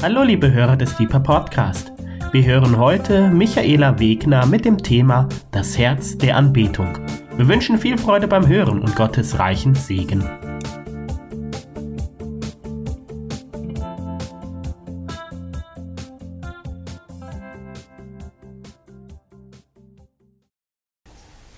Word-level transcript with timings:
Hallo 0.00 0.22
liebe 0.22 0.52
Hörer 0.52 0.76
des 0.76 0.96
Deeper 0.96 1.18
Podcast. 1.18 1.90
Wir 2.30 2.44
hören 2.44 2.78
heute 2.78 3.30
Michaela 3.30 3.98
Wegner 3.98 4.46
mit 4.46 4.64
dem 4.64 4.78
Thema 4.78 5.28
Das 5.50 5.76
Herz 5.76 6.16
der 6.16 6.36
Anbetung. 6.36 6.96
Wir 7.36 7.48
wünschen 7.48 7.78
viel 7.78 7.98
Freude 7.98 8.28
beim 8.28 8.46
Hören 8.46 8.80
und 8.80 8.94
Gottes 8.94 9.40
reichen 9.40 9.74
Segen. 9.74 10.22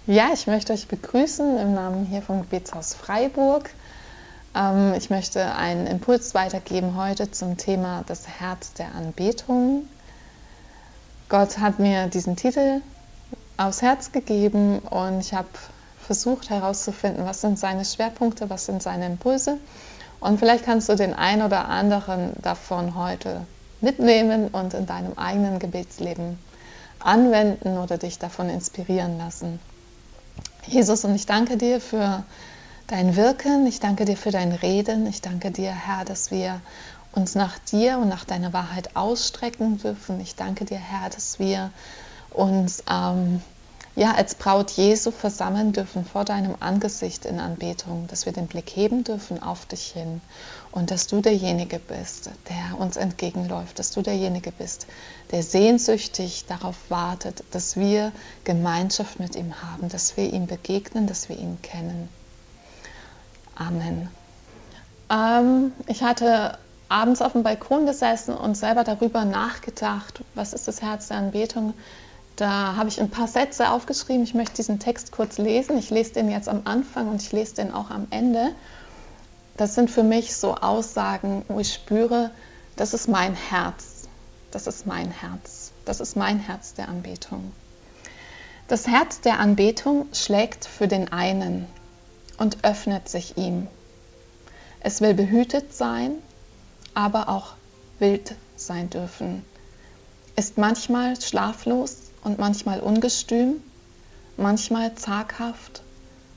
Ja, 0.07 0.31
ich 0.33 0.47
möchte 0.47 0.73
euch 0.73 0.89
begrüßen 0.89 1.59
im 1.59 1.75
Namen 1.75 2.07
hier 2.07 2.23
vom 2.23 2.41
Gebetshaus 2.41 2.95
Freiburg. 2.95 3.69
Ähm, 4.55 4.95
ich 4.95 5.11
möchte 5.11 5.55
einen 5.55 5.87
Impuls 5.87 6.35
weitergeben 6.35 6.97
heute 6.97 7.31
zum 7.31 7.57
Thema 7.57 8.05
das 8.07 8.27
Herz 8.27 8.73
der 8.75 8.95
Anbetung. 8.95 9.89
Gott 11.29 11.59
hat 11.59 11.79
mir 11.79 12.09
diesen 12.09 12.37
Titel 12.37 12.83
aufs 13.57 13.83
Herz 13.83 14.13
gegeben 14.13 14.81
und 14.81 15.21
ich 15.21 15.35
habe 15.35 15.49
versucht 16.05 16.51
herauszufinden, 16.51 17.25
was 17.25 17.41
sind 17.41 17.59
seine 17.59 17.85
Schwerpunkte, 17.85 18.51
was 18.51 18.67
sind 18.67 18.83
seine 18.83 19.07
Impulse. 19.07 19.59
Und 20.19 20.39
vielleicht 20.39 20.65
kannst 20.65 20.89
du 20.89 20.97
den 20.97 21.15
einen 21.15 21.43
oder 21.43 21.69
anderen 21.69 22.33
davon 22.43 22.97
heute 22.97 23.47
mitnehmen 23.81 24.49
und 24.49 24.75
in 24.75 24.87
deinem 24.87 25.17
eigenen 25.17 25.59
Gebetsleben 25.59 26.39
anwenden 26.99 27.79
oder 27.79 27.97
dich 27.97 28.19
davon 28.19 28.51
inspirieren 28.51 29.19
lassen. 29.19 29.61
Jesus, 30.67 31.05
und 31.05 31.15
ich 31.15 31.27
danke 31.27 31.57
dir 31.57 31.81
für 31.81 32.25
dein 32.91 33.15
Wirken. 33.15 33.67
Ich 33.67 33.79
danke 33.79 34.05
dir 34.05 34.17
für 34.17 34.33
dein 34.33 34.51
Reden. 34.53 35.07
Ich 35.07 35.23
danke 35.23 35.53
dir, 35.53 35.71
Herr, 35.71 36.05
dass 36.05 36.31
wir 36.33 36.61
uns 37.13 37.37
nach 37.37 37.59
dir 37.59 37.99
und 37.99 38.09
nach 38.09 38.25
deiner 38.25 38.53
Wahrheit 38.53 38.97
ausstrecken 38.97 39.79
dürfen. 39.79 40.21
Ich 40.21 40.35
danke 40.35 40.65
dir, 40.65 40.79
Herr, 40.79 41.09
dass 41.09 41.39
wir 41.39 41.71
uns 42.31 42.83
ähm, 42.91 43.41
ja, 43.95 44.15
als 44.15 44.35
Braut 44.35 44.73
Jesu 44.73 45.13
versammeln 45.13 45.73
dürfen 45.73 46.05
vor 46.05 46.25
deinem 46.25 46.57
Angesicht 46.59 47.27
in 47.27 47.39
Anbetung, 47.39 48.07
dass 48.09 48.27
wir 48.27 48.33
den 48.33 48.49
Blick 48.49 48.71
heben 48.71 49.05
dürfen 49.05 49.41
auf 49.41 49.67
dich 49.67 49.87
hin 49.93 50.21
und 50.73 50.91
dass 50.91 51.07
du 51.07 51.21
derjenige 51.21 51.79
bist, 51.79 52.31
der 52.49 52.79
uns 52.79 52.97
entgegenläuft, 52.97 53.79
dass 53.79 53.93
du 53.93 54.03
derjenige 54.03 54.51
bist, 54.53 54.87
der 55.31 55.43
sehnsüchtig 55.43 56.47
darauf 56.47 56.77
wartet, 56.89 57.45
dass 57.53 57.77
wir 57.77 58.11
Gemeinschaft 58.45 59.21
mit 59.21 59.37
ihm 59.37 59.55
haben, 59.63 59.89
dass 59.89 60.17
wir 60.17 60.33
ihm 60.33 60.47
begegnen, 60.47 61.07
dass 61.07 61.29
wir 61.29 61.37
ihn 61.37 61.61
kennen. 61.63 62.09
Amen. 63.61 64.09
Ähm, 65.11 65.73
ich 65.87 66.03
hatte 66.03 66.59
abends 66.89 67.21
auf 67.21 67.33
dem 67.33 67.43
Balkon 67.43 67.85
gesessen 67.85 68.35
und 68.35 68.57
selber 68.57 68.85
darüber 68.85 69.25
nachgedacht, 69.25 70.23
was 70.35 70.55
ist 70.55 70.67
das 70.67 70.81
Herz 70.81 71.09
der 71.09 71.19
Anbetung. 71.19 71.75
Da 72.37 72.77
habe 72.77 72.89
ich 72.89 73.01
ein 73.01 73.11
paar 73.11 73.29
Sätze 73.29 73.71
aufgeschrieben. 73.71 74.25
Ich 74.25 74.33
möchte 74.33 74.57
diesen 74.57 74.79
Text 74.79 75.13
kurz 75.13 75.37
lesen. 75.37 75.77
Ich 75.77 75.91
lese 75.91 76.15
den 76.15 76.31
jetzt 76.31 76.49
am 76.49 76.63
Anfang 76.65 77.09
und 77.09 77.21
ich 77.21 77.33
lese 77.33 77.57
den 77.57 77.73
auch 77.75 77.91
am 77.91 78.07
Ende. 78.11 78.53
Das 79.59 79.75
sind 79.75 79.91
für 79.91 80.05
mich 80.05 80.35
so 80.35 80.55
Aussagen, 80.55 81.45
wo 81.49 81.61
ich 81.61 81.75
spüre, 81.75 82.31
das 82.77 82.95
ist 82.95 83.09
mein 83.09 83.35
Herz. 83.35 84.09
Das 84.53 84.67
ist 84.67 84.87
mein 84.87 85.11
Herz. 85.11 85.73
Das 85.85 86.01
ist 86.01 86.17
mein 86.17 86.39
Herz 86.39 86.73
der 86.73 86.89
Anbetung. 86.89 87.53
Das 88.69 88.87
Herz 88.87 89.21
der 89.21 89.39
Anbetung 89.39 90.07
schlägt 90.15 90.65
für 90.65 90.89
den 90.89 91.13
einen 91.13 91.67
und 92.41 92.65
öffnet 92.65 93.09
sich 93.09 93.37
ihm. 93.37 93.69
Es 94.81 95.03
will 95.03 95.13
behütet 95.13 95.75
sein, 95.75 96.13
aber 96.95 97.29
auch 97.29 97.53
wild 97.99 98.35
sein 98.57 98.89
dürfen, 98.89 99.45
ist 100.37 100.57
manchmal 100.57 101.21
schlaflos 101.21 101.99
und 102.25 102.39
manchmal 102.39 102.81
ungestüm, 102.81 103.63
manchmal 104.39 104.95
zaghaft, 104.95 105.83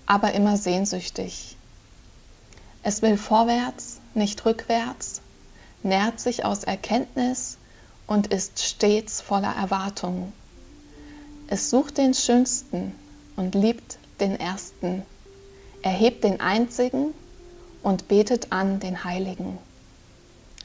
aber 0.06 0.34
immer 0.34 0.58
sehnsüchtig. 0.58 1.56
Es 2.84 3.02
will 3.02 3.18
vorwärts, 3.18 4.02
nicht 4.14 4.46
rückwärts, 4.46 5.22
nährt 5.84 6.20
sich 6.20 6.44
aus 6.44 6.66
Erkenntnis 6.66 7.58
und 8.08 8.28
ist 8.28 8.62
stets 8.62 9.22
voller 9.22 9.56
Erwartung. 9.56 10.34
Es 11.48 11.70
sucht 11.70 11.98
den 11.98 12.14
Schönsten 12.14 12.94
und 13.38 13.56
liebt 13.56 13.98
den 14.20 14.38
Ersten 14.38 15.04
erhebt 15.84 16.24
den 16.24 16.42
Einzigen 16.42 17.14
und 17.84 18.08
betet 18.08 18.52
an 18.52 18.80
den 18.80 19.04
Heiligen, 19.04 19.60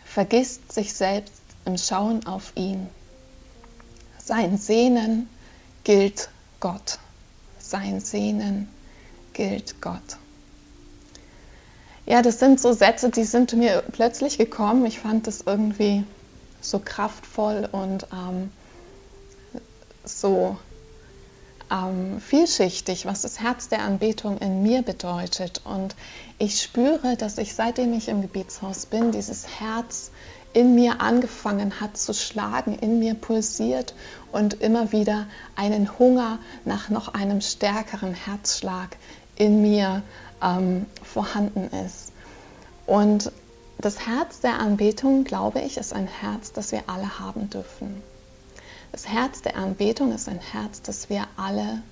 vergisst 0.05 0.73
sich 0.73 0.95
selbst 0.95 1.43
im 1.67 1.77
Schauen 1.77 2.27
auf 2.27 2.53
ihn. 2.55 2.89
Sein 4.19 4.56
Sehnen 4.56 5.29
gilt 5.84 6.31
Gott. 6.61 6.99
Sein 7.59 8.01
Sehnen 8.01 8.69
gilt 9.34 9.83
Gott. 9.83 10.17
Ja, 12.06 12.23
das 12.23 12.39
sind 12.39 12.59
so 12.59 12.73
Sätze, 12.73 13.11
die 13.11 13.25
sind 13.25 13.53
mir 13.53 13.83
plötzlich 13.93 14.39
gekommen. 14.39 14.87
Ich 14.87 15.00
fand 15.00 15.27
das 15.27 15.43
irgendwie 15.43 16.05
so 16.62 16.79
kraftvoll 16.79 17.69
und 17.71 18.06
ähm, 18.12 18.50
so 20.05 20.56
ähm, 21.71 22.21
vielschichtig, 22.21 23.06
was 23.06 23.23
das 23.23 23.41
Herz 23.41 23.69
der 23.69 23.83
Anbetung 23.83 24.39
in 24.39 24.62
mir 24.62 24.83
bedeutet. 24.83 25.62
Und 25.65 25.95
ich 26.39 26.61
spüre, 26.61 27.17
dass 27.17 27.39
ich 27.39 27.55
seitdem 27.55 27.93
ich 27.93 28.09
im 28.09 28.23
Gebetshaus 28.23 28.87
bin, 28.87 29.12
dieses 29.12 29.61
Herz 29.61 30.11
in 30.53 30.75
mir 30.75 31.01
angefangen 31.01 31.81
hat 31.81 31.97
zu 31.97 32.15
schlagen, 32.15 32.79
in 32.79 32.99
mir 32.99 33.15
pulsiert 33.15 33.95
und 34.33 34.55
immer 34.55 34.93
wieder 34.93 35.27
einen 35.56 35.99
Hunger 35.99 36.39
nach 36.65 36.89
noch 36.89 37.15
einem 37.15 37.41
stärkeren 37.41 38.15
Herzschlag 38.15 38.97
in 39.37 39.62
mir 39.62 40.03
ähm, 40.43 40.87
vorhanden 41.03 41.71
ist. 41.85 42.12
Und 42.87 43.31
das 43.79 44.06
Herz 44.06 44.41
der 44.41 44.59
Anbetung, 44.59 45.25
glaube 45.25 45.61
ich, 45.61 45.77
ist 45.77 45.93
ein 45.93 46.09
Herz, 46.09 46.53
das 46.53 46.73
wir 46.73 46.83
alle 46.89 47.21
haben 47.21 47.50
dürfen. 47.50 48.03
Das 48.98 49.06
Herz 49.06 49.42
der 49.42 49.56
Anbetung 49.56 50.10
ist 50.10 50.28
ein 50.28 50.41
Herz, 50.41 50.82
das 50.82 51.09
wir 51.09 51.28
alle 51.36 51.82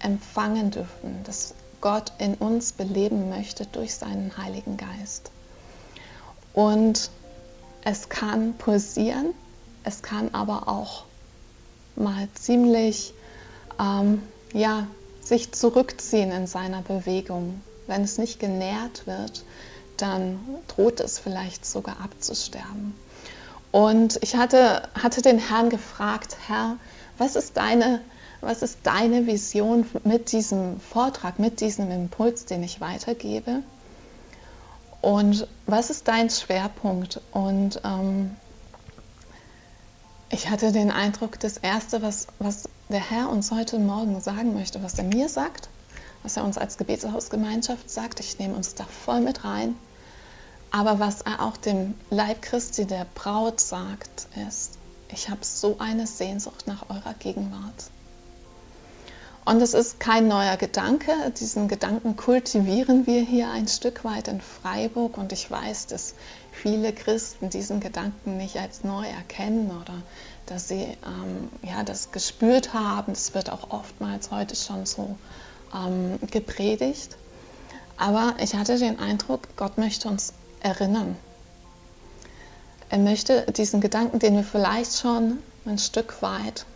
empfangen 0.00 0.72
dürfen, 0.72 1.20
das 1.22 1.54
Gott 1.80 2.10
in 2.18 2.34
uns 2.34 2.72
beleben 2.72 3.28
möchte 3.28 3.66
durch 3.66 3.94
seinen 3.94 4.36
Heiligen 4.36 4.76
Geist. 4.76 5.30
Und 6.52 7.12
es 7.84 8.08
kann 8.08 8.54
pulsieren, 8.54 9.32
es 9.84 10.02
kann 10.02 10.34
aber 10.34 10.66
auch 10.66 11.04
mal 11.94 12.26
ziemlich 12.34 13.14
ähm, 13.78 14.20
ja, 14.52 14.88
sich 15.20 15.52
zurückziehen 15.52 16.32
in 16.32 16.48
seiner 16.48 16.82
Bewegung. 16.82 17.60
Wenn 17.86 18.02
es 18.02 18.18
nicht 18.18 18.40
genährt 18.40 19.06
wird, 19.06 19.44
dann 19.98 20.40
droht 20.66 20.98
es 20.98 21.20
vielleicht 21.20 21.64
sogar 21.64 22.00
abzusterben. 22.00 22.92
Und 23.74 24.22
ich 24.22 24.36
hatte, 24.36 24.88
hatte 24.94 25.20
den 25.20 25.40
Herrn 25.40 25.68
gefragt, 25.68 26.36
Herr, 26.46 26.76
was 27.18 27.34
ist 27.34 27.56
deine, 27.56 28.02
was 28.40 28.62
ist 28.62 28.78
deine 28.84 29.26
Vision 29.26 29.84
mit 30.04 30.30
diesem 30.30 30.78
Vortrag, 30.78 31.40
mit 31.40 31.60
diesem 31.60 31.90
Impuls, 31.90 32.44
den 32.44 32.62
ich 32.62 32.80
weitergebe? 32.80 33.64
Und 35.00 35.48
was 35.66 35.90
ist 35.90 36.06
dein 36.06 36.30
Schwerpunkt? 36.30 37.20
Und 37.32 37.80
ähm, 37.82 38.36
ich 40.30 40.50
hatte 40.50 40.70
den 40.70 40.92
Eindruck, 40.92 41.40
das 41.40 41.56
Erste, 41.56 42.00
was, 42.00 42.28
was 42.38 42.68
der 42.90 43.10
Herr 43.10 43.28
uns 43.28 43.50
heute 43.50 43.80
Morgen 43.80 44.20
sagen 44.20 44.54
möchte, 44.54 44.84
was 44.84 44.96
er 44.98 45.04
mir 45.04 45.28
sagt, 45.28 45.68
was 46.22 46.36
er 46.36 46.44
uns 46.44 46.58
als 46.58 46.78
Gebetshausgemeinschaft 46.78 47.90
sagt, 47.90 48.20
ich 48.20 48.38
nehme 48.38 48.54
uns 48.54 48.76
da 48.76 48.84
voll 48.84 49.20
mit 49.20 49.42
rein, 49.42 49.74
aber 50.74 50.98
was 50.98 51.20
er 51.20 51.40
auch 51.40 51.56
dem 51.56 51.94
Leib 52.10 52.42
Christi, 52.42 52.84
der 52.84 53.06
Braut, 53.14 53.60
sagt, 53.60 54.26
ist, 54.48 54.72
ich 55.08 55.28
habe 55.28 55.44
so 55.44 55.76
eine 55.78 56.08
Sehnsucht 56.08 56.66
nach 56.66 56.90
eurer 56.90 57.14
Gegenwart. 57.16 57.90
Und 59.44 59.62
es 59.62 59.72
ist 59.72 60.00
kein 60.00 60.26
neuer 60.26 60.56
Gedanke. 60.56 61.12
Diesen 61.38 61.68
Gedanken 61.68 62.16
kultivieren 62.16 63.06
wir 63.06 63.22
hier 63.22 63.50
ein 63.52 63.68
Stück 63.68 64.04
weit 64.04 64.26
in 64.26 64.40
Freiburg. 64.40 65.16
Und 65.16 65.32
ich 65.32 65.48
weiß, 65.48 65.86
dass 65.86 66.16
viele 66.50 66.92
Christen 66.92 67.50
diesen 67.50 67.78
Gedanken 67.78 68.36
nicht 68.36 68.56
als 68.56 68.82
neu 68.82 69.06
erkennen 69.06 69.70
oder 69.70 70.02
dass 70.46 70.66
sie 70.66 70.82
ähm, 71.06 71.50
ja, 71.62 71.84
das 71.84 72.10
gespürt 72.10 72.74
haben. 72.74 73.12
Es 73.12 73.32
wird 73.32 73.48
auch 73.48 73.70
oftmals 73.70 74.32
heute 74.32 74.56
schon 74.56 74.86
so 74.86 75.16
ähm, 75.72 76.18
gepredigt. 76.32 77.16
Aber 77.96 78.34
ich 78.40 78.56
hatte 78.56 78.76
den 78.76 78.98
Eindruck, 78.98 79.42
Gott 79.56 79.78
möchte 79.78 80.08
uns 80.08 80.32
erinnern. 80.64 81.16
Er 82.88 82.98
möchte 82.98 83.42
diesen 83.52 83.80
Gedanken, 83.80 84.18
den 84.18 84.34
wir 84.34 84.44
vielleicht 84.44 84.98
schon 84.98 85.38
ein 85.66 85.78
Stück 85.78 86.22
weit 86.22 86.66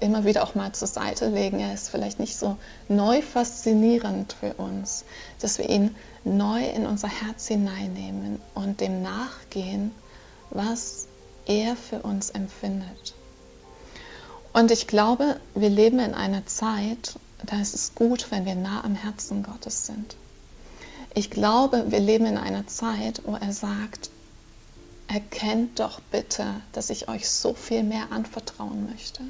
immer 0.00 0.24
wieder 0.24 0.42
auch 0.42 0.54
mal 0.54 0.72
zur 0.72 0.88
Seite 0.88 1.28
legen, 1.28 1.60
er 1.60 1.74
ist 1.74 1.90
vielleicht 1.90 2.18
nicht 2.18 2.36
so 2.36 2.56
neu 2.88 3.20
faszinierend 3.22 4.34
für 4.38 4.54
uns, 4.54 5.04
dass 5.40 5.58
wir 5.58 5.68
ihn 5.68 5.94
neu 6.24 6.64
in 6.64 6.86
unser 6.86 7.08
Herz 7.08 7.46
hineinnehmen 7.48 8.40
und 8.54 8.80
dem 8.80 9.02
nachgehen, 9.02 9.92
was 10.50 11.06
er 11.46 11.76
für 11.76 12.00
uns 12.00 12.30
empfindet. 12.30 13.14
Und 14.52 14.70
ich 14.70 14.86
glaube, 14.86 15.38
wir 15.54 15.68
leben 15.68 16.00
in 16.00 16.14
einer 16.14 16.44
Zeit, 16.46 17.18
da 17.44 17.60
ist 17.60 17.74
es 17.74 17.94
gut, 17.94 18.30
wenn 18.30 18.46
wir 18.46 18.54
nah 18.54 18.82
am 18.82 18.94
Herzen 18.94 19.42
Gottes 19.42 19.86
sind. 19.86 20.16
Ich 21.14 21.30
glaube, 21.30 21.86
wir 21.88 22.00
leben 22.00 22.26
in 22.26 22.38
einer 22.38 22.66
Zeit, 22.66 23.22
wo 23.24 23.34
er 23.34 23.52
sagt, 23.52 24.10
erkennt 25.08 25.80
doch 25.80 26.00
bitte, 26.12 26.46
dass 26.72 26.90
ich 26.90 27.08
euch 27.08 27.28
so 27.28 27.54
viel 27.54 27.82
mehr 27.82 28.12
anvertrauen 28.12 28.88
möchte. 28.88 29.22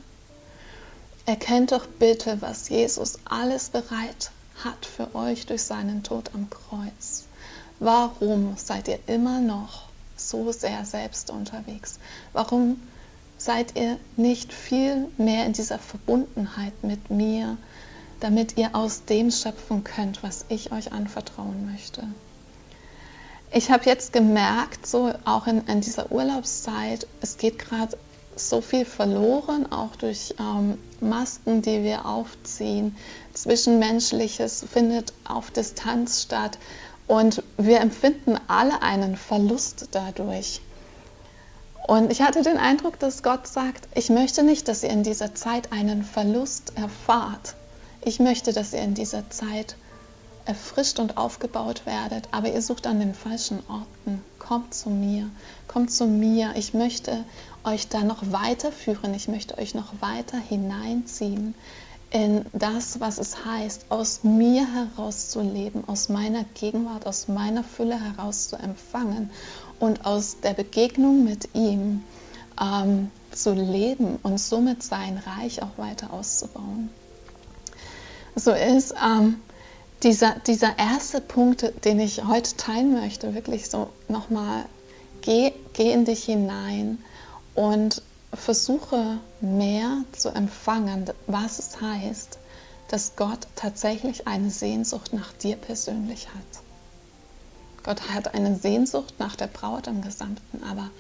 Erkennt 1.25 1.73
doch 1.73 1.87
bitte, 1.87 2.43
was 2.43 2.69
Jesus 2.69 3.19
alles 3.25 3.71
bereit 3.71 4.31
hat 4.63 4.85
für 4.85 5.15
euch 5.15 5.47
durch 5.47 5.63
seinen 5.63 6.03
Tod 6.03 6.31
am 6.35 6.51
Kreuz. 6.51 7.25
Warum 7.79 8.57
seid 8.57 8.89
ihr 8.89 8.99
immer 9.07 9.41
noch 9.41 9.89
so 10.17 10.53
sehr 10.53 10.85
selbst 10.85 11.31
unterwegs? 11.31 11.99
Warum 12.35 12.81
seid 13.39 13.75
ihr 13.79 13.97
nicht 14.17 14.53
viel 14.53 15.09
mehr 15.17 15.47
in 15.47 15.55
dieser 15.55 15.79
Verbundenheit 15.79 16.85
mit 16.85 17.11
mir, 17.11 17.57
damit 18.21 18.57
ihr 18.57 18.75
aus 18.75 19.05
dem 19.05 19.31
schöpfen 19.31 19.85
könnt, 19.85 20.23
was 20.23 20.45
ich 20.49 20.73
euch 20.73 20.93
anvertrauen 20.93 21.71
möchte? 21.71 22.07
Ich 23.53 23.71
habe 23.71 23.85
jetzt 23.87 24.13
gemerkt, 24.13 24.87
so 24.87 25.13
auch 25.25 25.47
in, 25.47 25.67
in 25.67 25.81
dieser 25.81 26.13
Urlaubszeit, 26.13 27.07
es 27.21 27.37
geht 27.37 27.59
gerade 27.59 27.99
so 28.37 28.61
viel 28.61 28.85
verloren, 28.85 29.71
auch 29.73 29.97
durch 29.97 30.35
ähm, 30.39 30.79
Masken, 31.01 31.63
die 31.63 31.83
wir 31.83 32.07
aufziehen. 32.07 32.97
Zwischenmenschliches 33.35 34.65
findet 34.73 35.13
auf 35.25 35.51
Distanz 35.51 36.23
statt 36.23 36.59
und 37.07 37.43
wir 37.59 37.81
empfinden 37.81 38.37
alle 38.47 38.83
einen 38.83 39.17
Verlust 39.17 39.89
dadurch. 39.91 40.61
Und 41.89 42.13
ich 42.13 42.23
hatte 42.23 42.43
den 42.43 42.57
Eindruck, 42.57 43.01
dass 43.01 43.25
Gott 43.25 43.49
sagt, 43.49 43.89
ich 43.97 44.11
möchte 44.11 44.45
nicht, 44.45 44.69
dass 44.69 44.85
ihr 44.85 44.91
in 44.91 45.03
dieser 45.03 45.35
Zeit 45.35 45.73
einen 45.73 46.05
Verlust 46.05 46.73
erfahrt. 46.77 47.57
Ich 48.03 48.19
möchte, 48.19 48.53
dass 48.53 48.73
ihr 48.73 48.81
in 48.81 48.95
dieser 48.95 49.29
Zeit 49.31 49.77
erfrischt 50.47 50.99
und 50.99 51.17
aufgebaut 51.17 51.83
werdet, 51.85 52.29
aber 52.31 52.53
ihr 52.53 52.63
sucht 52.63 52.87
an 52.87 52.99
den 52.99 53.15
falschen 53.15 53.63
Orten. 53.69 54.25
Kommt 54.39 54.75
zu 54.75 54.91
mir, 54.91 55.29
kommt 55.69 55.93
zu 55.93 56.07
mir. 56.07 56.55
Ich 56.57 56.75
möchte 56.75 57.25
euch 57.63 57.89
da 57.89 58.03
noch 58.03 58.33
weiterführen, 58.33 59.15
ich 59.15 59.29
möchte 59.29 59.59
euch 59.59 59.75
noch 59.75 59.93
weiter 60.01 60.39
hineinziehen 60.39 61.55
in 62.11 62.45
das, 62.53 63.01
was 63.01 63.19
es 63.19 63.45
heißt, 63.45 63.87
aus 63.89 64.25
mir 64.25 64.67
heraus 64.75 65.29
zu 65.29 65.41
leben, 65.43 65.85
aus 65.87 66.09
meiner 66.09 66.45
Gegenwart, 66.55 67.07
aus 67.07 67.29
meiner 67.29 67.63
Fülle 67.63 68.01
heraus 68.01 68.49
zu 68.49 68.57
empfangen 68.57 69.31
und 69.79 70.05
aus 70.05 70.41
der 70.41 70.55
Begegnung 70.55 71.25
mit 71.25 71.55
ihm 71.55 72.03
ähm, 72.61 73.11
zu 73.31 73.53
leben 73.53 74.19
und 74.23 74.39
somit 74.39 74.83
sein 74.83 75.23
Reich 75.25 75.63
auch 75.63 75.79
weiter 75.79 76.13
auszubauen. 76.13 76.91
So 78.37 78.53
ist 78.53 78.95
ähm, 79.03 79.41
dieser, 80.03 80.37
dieser 80.47 80.79
erste 80.79 81.21
Punkt, 81.21 81.85
den 81.85 82.01
ich 82.01 82.25
heute 82.25 82.57
teilen 82.57 82.93
möchte, 82.93 83.35
wirklich 83.35 83.69
so 83.69 83.91
nochmal, 84.09 84.65
geh, 85.21 85.53
geh 85.73 85.93
in 85.93 86.05
dich 86.05 86.25
hinein 86.25 86.99
und 87.55 88.03
versuche 88.33 89.19
mehr 89.41 90.05
zu 90.13 90.31
empfangen, 90.31 91.11
was 91.27 91.59
es 91.59 91.81
heißt, 91.81 92.39
dass 92.89 93.17
Gott 93.17 93.47
tatsächlich 93.57 94.27
eine 94.27 94.51
Sehnsucht 94.51 95.13
nach 95.13 95.33
dir 95.33 95.57
persönlich 95.57 96.29
hat. 96.29 96.63
Gott 97.83 98.11
hat 98.11 98.35
eine 98.35 98.57
Sehnsucht 98.57 99.15
nach 99.19 99.37
der 99.37 99.47
Braut 99.47 99.87
im 99.87 100.03
Gesamten, 100.03 100.63
aber 100.65 100.91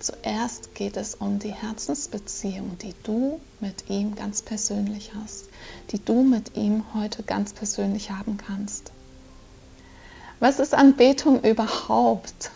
zuerst 0.00 0.74
geht 0.74 0.96
es 0.96 1.14
um 1.14 1.38
die 1.38 1.52
Herzensbeziehung, 1.52 2.76
die 2.78 2.94
du 3.02 3.40
mit 3.60 3.88
ihm 3.88 4.14
ganz 4.16 4.42
persönlich 4.42 5.12
hast, 5.14 5.44
die 5.90 6.04
du 6.04 6.22
mit 6.22 6.56
ihm 6.56 6.84
heute 6.94 7.22
ganz 7.22 7.52
persönlich 7.52 8.10
haben 8.10 8.36
kannst. 8.36 8.92
Was 10.40 10.58
ist 10.58 10.74
Anbetung 10.74 11.42
überhaupt? 11.42 12.50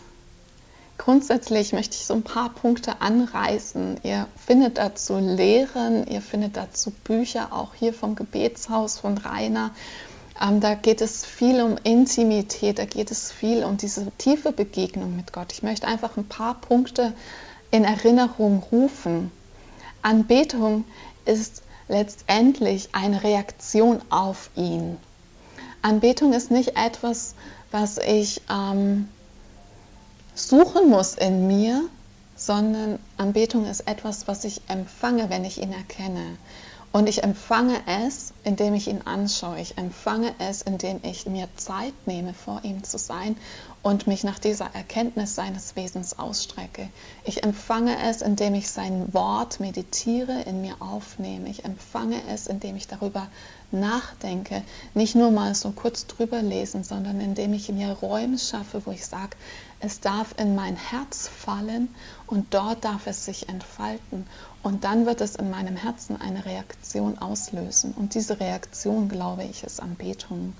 Grundsätzlich 0.97 1.73
möchte 1.73 1.95
ich 1.95 2.05
so 2.05 2.13
ein 2.15 2.23
paar 2.23 2.49
Punkte 2.49 3.01
anreißen. 3.01 3.99
Ihr 4.03 4.27
findet 4.43 4.77
dazu 4.77 5.17
Lehren, 5.19 6.07
ihr 6.07 6.21
findet 6.21 6.57
dazu 6.57 6.91
Bücher, 7.03 7.53
auch 7.53 7.75
hier 7.75 7.93
vom 7.93 8.15
Gebetshaus 8.15 8.99
von 8.99 9.17
Rainer. 9.17 9.71
Ähm, 10.41 10.59
da 10.59 10.75
geht 10.75 11.01
es 11.01 11.25
viel 11.25 11.61
um 11.61 11.77
Intimität, 11.83 12.79
da 12.79 12.85
geht 12.85 13.11
es 13.11 13.31
viel 13.31 13.63
um 13.63 13.77
diese 13.77 14.11
tiefe 14.17 14.51
Begegnung 14.51 15.15
mit 15.15 15.31
Gott. 15.31 15.51
Ich 15.53 15.63
möchte 15.63 15.87
einfach 15.87 16.17
ein 16.17 16.27
paar 16.27 16.55
Punkte 16.55 17.13
in 17.71 17.83
Erinnerung 17.83 18.63
rufen. 18.71 19.31
Anbetung 20.01 20.85
ist 21.25 21.63
letztendlich 21.87 22.89
eine 22.91 23.23
Reaktion 23.23 24.01
auf 24.09 24.49
ihn. 24.55 24.97
Anbetung 25.81 26.33
ist 26.33 26.51
nicht 26.51 26.75
etwas, 26.75 27.35
was 27.71 27.97
ich 27.97 28.41
ähm, 28.49 29.07
suchen 30.33 30.89
muss 30.89 31.15
in 31.15 31.47
mir, 31.47 31.83
sondern 32.35 32.99
Anbetung 33.17 33.65
ist 33.65 33.87
etwas, 33.87 34.27
was 34.27 34.43
ich 34.43 34.61
empfange, 34.67 35.29
wenn 35.29 35.45
ich 35.45 35.61
ihn 35.61 35.71
erkenne. 35.71 36.37
Und 36.95 37.09
ich 37.09 37.23
empfange 37.23 37.81
es, 37.87 38.31
indem 38.45 38.73
ich 38.73 38.87
ihn 38.87 39.01
anschaue. 39.01 39.59
Ich 39.59 39.77
empfange 39.77 40.33
es, 40.39 40.61
indem 40.61 41.01
ich 41.03 41.25
mir 41.25 41.49
Zeit 41.57 41.93
nehme, 42.05 42.33
vor 42.33 42.61
ihm 42.63 42.85
zu 42.85 42.97
sein 42.97 43.35
und 43.81 44.07
mich 44.07 44.23
nach 44.23 44.39
dieser 44.39 44.73
Erkenntnis 44.73 45.35
seines 45.35 45.75
Wesens 45.75 46.17
ausstrecke. 46.17 46.87
Ich 47.25 47.43
empfange 47.43 47.97
es, 48.01 48.21
indem 48.21 48.55
ich 48.55 48.69
sein 48.69 49.13
Wort 49.13 49.59
meditiere, 49.59 50.43
in 50.43 50.61
mir 50.61 50.81
aufnehme. 50.81 51.49
Ich 51.49 51.65
empfange 51.65 52.21
es, 52.29 52.47
indem 52.47 52.77
ich 52.77 52.87
darüber 52.87 53.27
nachdenke, 53.71 54.63
nicht 54.93 55.15
nur 55.15 55.31
mal 55.31 55.53
so 55.53 55.71
kurz 55.71 56.07
drüber 56.07 56.41
lesen, 56.41 56.85
sondern 56.85 57.19
indem 57.19 57.53
ich 57.53 57.67
mir 57.67 57.91
Räume 57.91 58.39
schaffe, 58.39 58.81
wo 58.85 58.91
ich 58.91 59.05
sage, 59.05 59.35
es 59.81 59.99
darf 59.99 60.33
in 60.37 60.55
mein 60.55 60.77
Herz 60.77 61.27
fallen 61.27 61.93
und 62.25 62.53
dort 62.53 62.85
darf 62.85 63.05
es 63.05 63.25
sich 63.25 63.49
entfalten. 63.49 64.25
Und 64.65 64.83
dann 64.83 65.05
wird 65.05 65.21
es 65.21 65.35
in 65.35 65.51
meinem 65.51 65.75
Herzen 65.75 66.19
eine 66.19 66.43
Reaktion 66.43 67.19
auslösen. 67.19 67.93
Und 67.95 68.15
diese 68.15 68.39
Reaktion, 68.39 69.09
glaube 69.09 69.43
ich, 69.43 69.63
ist 69.63 69.79
Anbetung. 69.79 70.55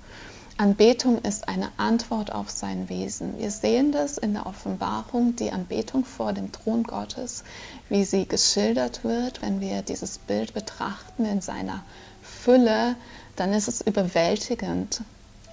Anbetung 0.56 1.18
ist 1.22 1.48
eine 1.48 1.70
Antwort 1.76 2.30
auf 2.30 2.48
sein 2.48 2.88
Wesen. 2.88 3.36
Wir 3.36 3.50
sehen 3.50 3.90
das 3.90 4.16
in 4.16 4.34
der 4.34 4.46
Offenbarung, 4.46 5.34
die 5.34 5.50
Anbetung 5.50 6.04
vor 6.04 6.32
dem 6.32 6.52
Thron 6.52 6.84
Gottes, 6.84 7.42
wie 7.88 8.04
sie 8.04 8.28
geschildert 8.28 9.02
wird, 9.02 9.42
wenn 9.42 9.60
wir 9.60 9.82
dieses 9.82 10.18
Bild 10.18 10.54
betrachten 10.54 11.24
in 11.24 11.40
seiner 11.40 11.82
Fülle, 12.22 12.94
dann 13.34 13.52
ist 13.52 13.66
es 13.66 13.80
überwältigend. 13.80 15.00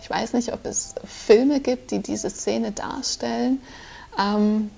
Ich 0.04 0.12
weiß 0.12 0.34
nicht, 0.34 0.54
ob 0.54 0.63
es 0.68 0.94
Filme 1.04 1.60
gibt, 1.60 1.89
die 1.89 2.04
diese 2.04 2.30
Szene 2.30 2.72
darstellen. 2.72 3.63
Ähm, 4.16 4.70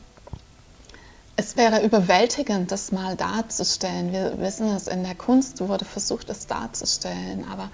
es 1.37 1.57
wäre 1.57 1.83
überwältigend, 1.83 2.71
das 2.71 2.91
mal 2.91 3.15
darzustellen. 3.15 4.13
Wir 4.13 4.39
wissen 4.39 4.67
es, 4.67 4.87
in 4.87 5.03
der 5.03 5.15
Kunst 5.15 5.59
wurde 5.59 5.85
versucht, 5.85 6.29
es 6.29 6.47
darzustellen, 6.47 7.45
aber 7.51 7.69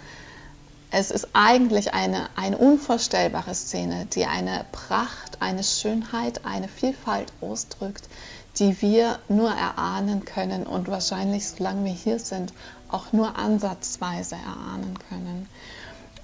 es 0.90 1.12
ist 1.12 1.30
eigentlich 1.34 1.94
eine, 1.94 2.28
eine 2.36 2.58
unvorstellbare 2.58 3.54
Szene, 3.56 4.08
die 4.14 4.26
eine 4.26 4.66
Pracht, 4.72 5.38
eine 5.42 5.64
Schönheit, 5.64 6.44
eine 6.44 6.68
Vielfalt 6.68 7.32
ausdrückt, 7.40 8.10
die 8.58 8.82
wir 8.82 9.20
nur 9.30 9.52
erahnen 9.52 10.26
können 10.26 10.68
und 10.68 10.90
wahrscheinlich, 10.90 11.48
solange 11.48 11.86
wir 11.86 11.94
hier 11.94 12.20
sind, 12.20 12.52
auch 12.90 13.14
nur 13.14 13.38
ansatzweise 13.38 14.36
erahnen 14.36 14.98
können. 15.08 15.48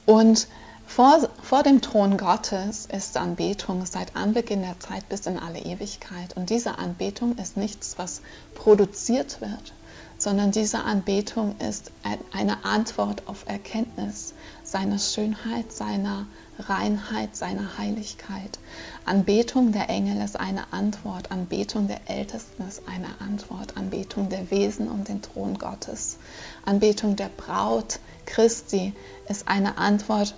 Und 0.06 0.48
vor, 0.88 1.30
vor 1.44 1.64
dem 1.64 1.82
Thron 1.82 2.18
Gottes 2.18 2.88
ist 2.88 3.18
Anbetung 3.18 3.86
seit 3.86 4.16
Anbeginn 4.16 4.62
der 4.62 4.80
Zeit 4.80 5.08
bis 5.10 5.28
in 5.28 5.38
alle 5.38 5.60
Ewigkeit. 5.60 6.36
Und 6.36 6.50
diese 6.50 6.80
Anbetung 6.80 7.38
ist 7.38 7.58
nichts, 7.58 7.98
was 7.98 8.22
produziert 8.56 9.40
wird, 9.42 9.74
sondern 10.18 10.52
diese 10.52 10.80
Anbetung 10.80 11.56
ist 11.60 11.92
eine 12.34 12.66
Antwort 12.66 13.28
auf 13.28 13.48
Erkenntnis 13.48 14.34
seiner 14.64 14.98
Schönheit, 14.98 15.72
seiner 15.72 16.26
Reinheit, 16.58 17.36
seiner 17.36 17.78
Heiligkeit. 17.78 18.58
Anbetung 19.06 19.74
der 19.74 19.90
Engel 19.90 20.24
ist 20.24 20.40
eine 20.40 20.74
Antwort, 20.74 21.32
Anbetung 21.32 21.88
der 21.88 22.10
Ältesten 22.10 22.68
ist 22.68 22.82
eine 22.88 23.22
Antwort, 23.22 23.78
Anbetung 23.78 24.30
der 24.30 24.50
Wesen 24.50 24.90
um 24.90 25.04
den 25.04 25.22
Thron 25.22 25.60
Gottes, 25.60 26.18
Anbetung 26.66 27.16
der 27.16 27.30
Braut 27.30 28.00
Christi 28.26 28.94
ist 29.30 29.48
eine 29.48 29.78
Antwort 29.78 30.36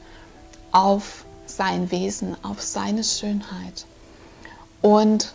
auf 0.71 1.25
sein 1.45 1.91
Wesen, 1.91 2.35
auf 2.43 2.61
seine 2.61 3.03
Schönheit. 3.03 3.85
Und 4.81 5.33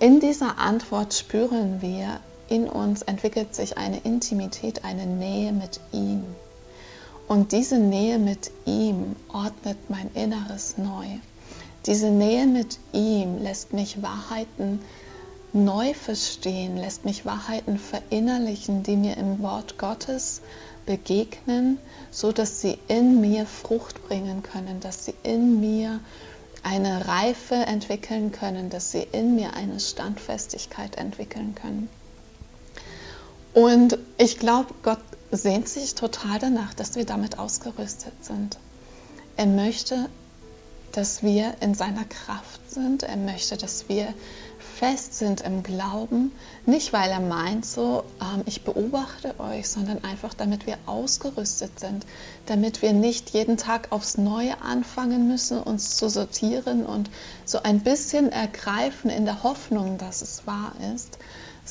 in 0.00 0.20
dieser 0.20 0.58
Antwort 0.58 1.14
spüren 1.14 1.82
wir, 1.82 2.20
in 2.48 2.68
uns 2.68 3.02
entwickelt 3.02 3.54
sich 3.54 3.78
eine 3.78 3.98
Intimität, 3.98 4.84
eine 4.84 5.06
Nähe 5.06 5.52
mit 5.52 5.80
ihm. 5.92 6.24
Und 7.28 7.52
diese 7.52 7.78
Nähe 7.78 8.18
mit 8.18 8.50
ihm 8.66 9.14
ordnet 9.32 9.78
mein 9.88 10.10
Inneres 10.14 10.78
neu. 10.78 11.06
Diese 11.86 12.10
Nähe 12.10 12.46
mit 12.46 12.78
ihm 12.92 13.38
lässt 13.38 13.72
mich 13.72 14.02
Wahrheiten 14.02 14.80
neu 15.52 15.94
verstehen, 15.94 16.76
lässt 16.76 17.04
mich 17.04 17.24
Wahrheiten 17.24 17.78
verinnerlichen, 17.78 18.82
die 18.82 18.96
mir 18.96 19.16
im 19.16 19.42
Wort 19.42 19.78
Gottes 19.78 20.40
begegnen, 20.86 21.78
so 22.10 22.32
dass 22.32 22.60
sie 22.60 22.78
in 22.88 23.20
mir 23.20 23.46
Frucht 23.46 24.06
bringen 24.06 24.42
können, 24.42 24.80
dass 24.80 25.04
sie 25.04 25.14
in 25.22 25.60
mir 25.60 26.00
eine 26.62 27.08
Reife 27.08 27.54
entwickeln 27.54 28.32
können, 28.32 28.70
dass 28.70 28.92
sie 28.92 29.06
in 29.12 29.34
mir 29.34 29.54
eine 29.54 29.80
Standfestigkeit 29.80 30.96
entwickeln 30.96 31.54
können. 31.54 31.88
Und 33.54 33.98
ich 34.18 34.38
glaube, 34.38 34.74
Gott 34.82 35.00
sehnt 35.30 35.68
sich 35.68 35.94
total 35.94 36.38
danach, 36.38 36.74
dass 36.74 36.96
wir 36.96 37.04
damit 37.04 37.38
ausgerüstet 37.38 38.12
sind. 38.24 38.58
Er 39.36 39.46
möchte, 39.46 40.08
dass 40.92 41.22
wir 41.22 41.54
in 41.60 41.74
seiner 41.74 42.04
Kraft 42.04 42.70
sind. 42.70 43.02
Er 43.02 43.16
möchte, 43.16 43.56
dass 43.56 43.88
wir 43.88 44.12
fest 44.80 45.14
sind 45.14 45.42
im 45.42 45.62
Glauben, 45.62 46.32
nicht 46.64 46.92
weil 46.92 47.10
er 47.10 47.20
meint 47.20 47.66
so, 47.66 48.04
ähm, 48.20 48.42
ich 48.46 48.62
beobachte 48.62 49.38
euch, 49.38 49.68
sondern 49.68 50.04
einfach 50.04 50.32
damit 50.32 50.66
wir 50.66 50.78
ausgerüstet 50.86 51.78
sind, 51.78 52.06
damit 52.46 52.80
wir 52.80 52.92
nicht 52.92 53.30
jeden 53.30 53.56
Tag 53.56 53.88
aufs 53.90 54.16
Neue 54.16 54.60
anfangen 54.62 55.28
müssen, 55.28 55.62
uns 55.62 55.96
zu 55.96 56.08
sortieren 56.08 56.86
und 56.86 57.10
so 57.44 57.62
ein 57.62 57.80
bisschen 57.80 58.32
ergreifen 58.32 59.10
in 59.10 59.26
der 59.26 59.42
Hoffnung, 59.42 59.98
dass 59.98 60.22
es 60.22 60.46
wahr 60.46 60.72
ist, 60.94 61.18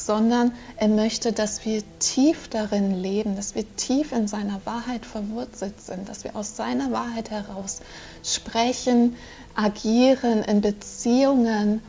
sondern 0.06 0.53
er 0.77 0.88
möchte, 0.88 1.34
dass 1.34 1.65
wir 1.65 1.84
tief 2.00 2.48
darin 2.48 2.96
leben, 2.96 3.36
dass 3.36 3.56
wir 3.56 3.65
tief 3.75 4.12
in 4.12 4.27
seiner 4.27 4.62
Wahrheit 4.65 5.06
verwurzelt 5.06 5.82
sind, 5.82 6.08
dass 6.10 6.24
wir 6.24 6.36
aus 6.36 6.56
seiner 6.56 6.91
Wahrheit 6.91 7.29
heraus 7.29 7.82
sprechen, 8.24 9.15
agieren 9.56 10.44
in 10.44 10.62
Beziehungen, 10.62 11.82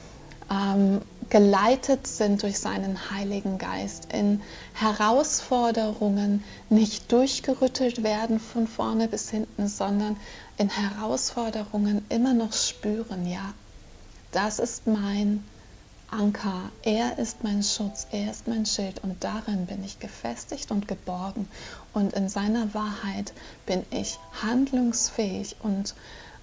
ähm, 0.50 1.00
geleitet 1.30 2.08
sind 2.08 2.42
durch 2.42 2.58
seinen 2.58 3.10
Heiligen 3.12 3.58
Geist, 3.58 4.12
in 4.12 4.42
Herausforderungen 4.74 6.42
nicht 6.68 7.12
durchgerüttelt 7.12 8.02
werden 8.02 8.40
von 8.40 8.66
vorne 8.66 9.06
bis 9.06 9.30
hinten, 9.30 9.68
sondern 9.68 10.16
in 10.58 10.68
Herausforderungen 10.68 12.04
immer 12.08 12.34
noch 12.34 12.52
spüren, 12.52 13.26
ja, 13.30 13.54
das 14.32 14.58
ist 14.58 14.88
mein 14.88 15.44
Anker, 16.12 16.70
er 16.82 17.18
ist 17.18 17.44
mein 17.44 17.62
Schutz, 17.62 18.08
er 18.10 18.30
ist 18.30 18.48
mein 18.48 18.66
Schild 18.66 19.02
und 19.04 19.22
darin 19.22 19.66
bin 19.66 19.84
ich 19.84 20.00
gefestigt 20.00 20.72
und 20.72 20.88
geborgen 20.88 21.48
und 21.94 22.14
in 22.14 22.28
seiner 22.28 22.74
Wahrheit 22.74 23.32
bin 23.64 23.84
ich 23.90 24.18
handlungsfähig 24.42 25.56
und 25.62 25.94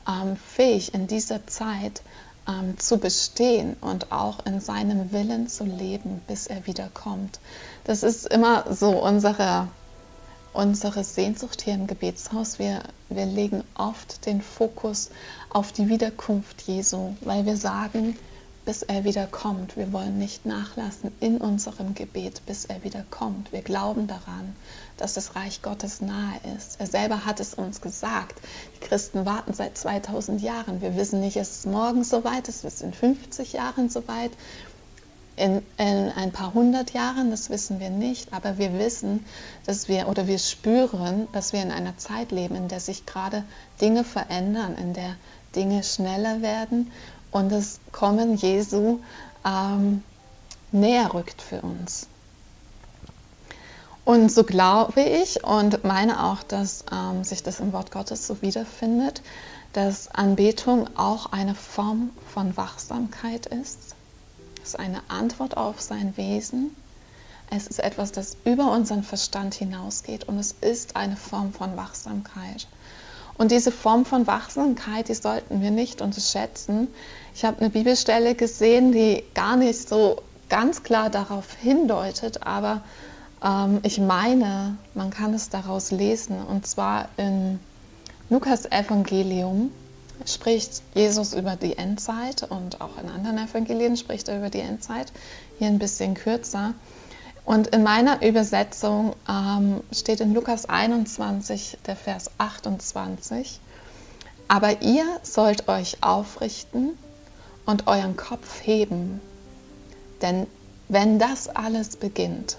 ähm, 0.08 0.38
fähig 0.38 0.94
in 0.94 1.08
dieser 1.08 1.46
Zeit 1.48 2.02
ähm, 2.48 2.80
zu 2.80 2.98
bestehen 2.98 3.76
und 3.82 4.12
auch 4.12 4.46
in 4.46 4.62
seinem 4.62 5.12
Willen 5.12 5.50
zu 5.50 5.66
leben, 5.66 6.22
bis 6.28 6.48
er 6.48 6.66
wiederkommt. 6.66 7.40
Das 7.84 8.04
ist 8.04 8.26
immer 8.28 8.74
so 8.74 8.92
unsere, 9.04 9.68
unsere 10.54 11.04
Sehnsucht 11.04 11.62
hier 11.62 11.74
im 11.74 11.88
Gebetshaus. 11.88 12.58
Wir, 12.58 12.84
wir 13.10 13.26
legen 13.26 13.64
oft 13.76 14.26
den 14.26 14.42
Fokus 14.42 15.10
auf 15.50 15.74
die 15.74 15.90
Wiederkunft 15.90 16.62
Jesu, 16.62 17.16
weil 17.22 17.46
wir 17.46 17.58
sagen, 17.58 18.18
bis 18.68 18.84
er 18.84 19.06
wiederkommt. 19.06 19.78
Wir 19.78 19.94
wollen 19.94 20.20
nicht 20.20 20.46
nachlassen 20.46 21.14
in 21.22 21.38
unserem 21.38 21.96
Gebet, 21.96 22.42
bis 22.46 22.66
er 22.66 22.84
wiederkommt. 22.84 23.54
Wir 23.54 23.62
glauben 23.62 24.08
daran, 24.08 24.54
dass 24.98 25.14
das 25.14 25.38
Reich 25.38 25.62
Gottes 25.62 26.02
nahe 26.02 26.38
ist. 26.58 26.78
Er 26.82 26.88
selber 26.88 27.26
hat 27.26 27.40
es 27.40 27.54
uns 27.54 27.80
gesagt. 27.80 28.42
Die 28.76 28.86
Christen 28.86 29.26
warten 29.26 29.54
seit 29.54 29.78
2000 29.78 30.42
Jahren. 30.42 30.82
Wir 30.82 30.98
wissen 30.98 31.22
nicht, 31.22 31.38
es 31.38 31.60
ist 31.60 31.66
morgen 31.66 32.04
soweit, 32.04 32.50
es 32.50 32.66
ist 32.66 32.82
in 32.82 32.92
50 32.92 33.54
Jahren 33.54 33.88
soweit, 33.90 34.32
in, 35.38 35.62
in 35.78 36.10
ein 36.10 36.34
paar 36.34 36.54
hundert 36.54 36.92
Jahren, 36.92 37.32
das 37.32 37.50
wissen 37.50 37.80
wir 37.80 37.92
nicht, 37.92 38.34
aber 38.34 38.58
wir 38.58 38.78
wissen, 38.78 39.24
dass 39.66 39.88
wir 39.88 40.10
oder 40.10 40.28
wir 40.28 40.40
spüren, 40.40 41.30
dass 41.32 41.54
wir 41.54 41.62
in 41.62 41.72
einer 41.72 41.98
Zeit 41.98 42.32
leben, 42.32 42.56
in 42.56 42.68
der 42.68 42.82
sich 42.82 43.06
gerade 43.06 43.46
Dinge 43.80 44.04
verändern, 44.04 44.76
in 44.76 44.94
der 44.94 45.16
Dinge 45.56 45.84
schneller 45.84 46.42
werden 46.42 46.92
und 47.32 47.52
das 47.52 47.80
Kommen 47.92 48.36
Jesu 48.36 49.00
ähm, 49.46 50.04
näher 50.72 51.14
rückt 51.14 51.42
für 51.42 51.62
uns. 51.62 52.08
Und 54.06 54.32
so 54.32 54.46
glaube 54.46 55.02
ich 55.02 55.44
und 55.44 55.84
meine 55.84 56.24
auch, 56.24 56.42
dass 56.42 56.86
ähm, 56.92 57.26
sich 57.26 57.44
das 57.44 57.60
im 57.60 57.74
Wort 57.74 57.92
Gottes 57.92 58.26
so 58.26 58.42
wiederfindet, 58.42 59.22
dass 59.74 60.08
Anbetung 60.08 60.88
auch 60.98 61.34
eine 61.34 61.56
Form 61.56 62.12
von 62.34 62.56
Wachsamkeit 62.56 63.48
ist. 63.48 63.96
Es 64.64 64.70
ist 64.70 64.80
eine 64.80 65.02
Antwort 65.10 65.58
auf 65.58 65.82
sein 65.82 66.16
Wesen. 66.16 66.74
Es 67.50 67.68
ist 67.68 67.80
etwas, 67.80 68.12
das 68.12 68.38
über 68.46 68.72
unseren 68.72 69.04
Verstand 69.04 69.54
hinausgeht 69.54 70.26
und 70.26 70.40
es 70.40 70.54
ist 70.54 70.96
eine 70.96 71.18
Form 71.18 71.54
von 71.54 71.76
Wachsamkeit. 71.76 72.68
Und 73.38 73.51
diese 73.51 73.72
Form 73.72 74.06
von 74.06 74.25
Wachsamkeit, 74.25 75.10
die 75.10 75.13
sollten 75.13 75.62
wir 75.62 75.72
nicht 75.72 76.01
unterschätzen. 76.01 76.88
Ich 77.36 77.46
habe 77.46 77.60
eine 77.60 77.70
Bibelstelle 77.70 78.34
gesehen, 78.34 78.91
die 78.91 79.24
gar 79.36 79.58
nicht 79.58 79.88
so 79.88 80.22
ganz 80.50 80.84
klar 80.84 81.10
darauf 81.10 81.53
hindeutet, 81.62 82.44
aber 82.44 82.82
ähm, 83.44 83.79
ich 83.84 84.00
meine, 84.00 84.77
man 84.94 85.12
kann 85.12 85.34
es 85.34 85.50
daraus 85.50 85.91
lesen. 85.91 86.41
Und 86.41 86.65
zwar 86.65 87.10
in 87.17 87.60
Lukas 88.29 88.65
Evangelium 88.65 89.72
spricht 90.25 90.82
Jesus 90.96 91.34
über 91.34 91.56
die 91.56 91.77
Endzeit 91.77 92.44
und 92.50 92.82
auch 92.82 92.98
in 93.01 93.10
anderen 93.10 93.38
Evangelien 93.38 93.98
spricht 93.98 94.27
er 94.29 94.39
über 94.39 94.50
die 94.50 94.60
Endzeit. 94.60 95.12
Hier 95.60 95.67
ein 95.67 95.79
bisschen 95.79 96.15
kürzer. 96.15 96.74
Und 97.48 97.68
in 97.68 97.82
meiner 97.82 98.27
Übersetzung 98.27 99.16
ähm, 99.30 99.82
steht 99.94 100.20
in 100.20 100.34
Lukas 100.34 100.66
21 100.66 101.77
der 101.88 101.96
Vers 101.96 102.30
28, 102.38 103.62
aber 104.50 104.82
ihr 104.82 105.06
sollt 105.24 105.70
euch 105.70 106.04
aufrichten 106.04 106.98
und 107.66 107.88
euren 107.88 108.18
Kopf 108.18 108.60
heben, 108.66 109.22
denn 110.22 110.46
wenn 110.89 111.20
das 111.20 111.48
alles 111.48 111.96
beginnt, 111.96 112.58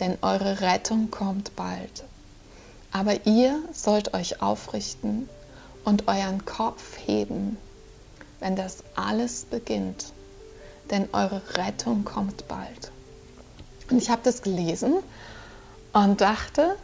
denn 0.00 0.16
eure 0.22 0.62
Rettung 0.62 1.10
kommt 1.10 1.54
bald. 1.54 2.04
Aber 2.92 3.26
ihr 3.26 3.60
sollt 3.74 4.14
euch 4.14 4.40
aufrichten 4.40 5.28
und 5.84 6.08
euren 6.08 6.46
Kopf 6.46 6.96
heben, 7.04 7.58
wenn 8.40 8.56
das 8.56 8.82
alles 8.94 9.44
beginnt, 9.44 10.06
denn 10.90 11.06
eure 11.12 11.42
Rettung 11.58 12.06
kommt 12.06 12.48
bald. 12.48 12.92
Und 13.90 13.98
ich 13.98 14.10
habe 14.10 14.22
das 14.24 14.42
gelesen 14.42 14.94
und 15.92 16.20
dachte, 16.20 16.76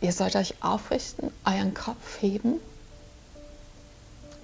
ihr 0.00 0.12
sollt 0.12 0.36
euch 0.36 0.54
aufrichten, 0.62 1.30
euren 1.44 1.74
Kopf 1.74 2.20
heben, 2.20 2.54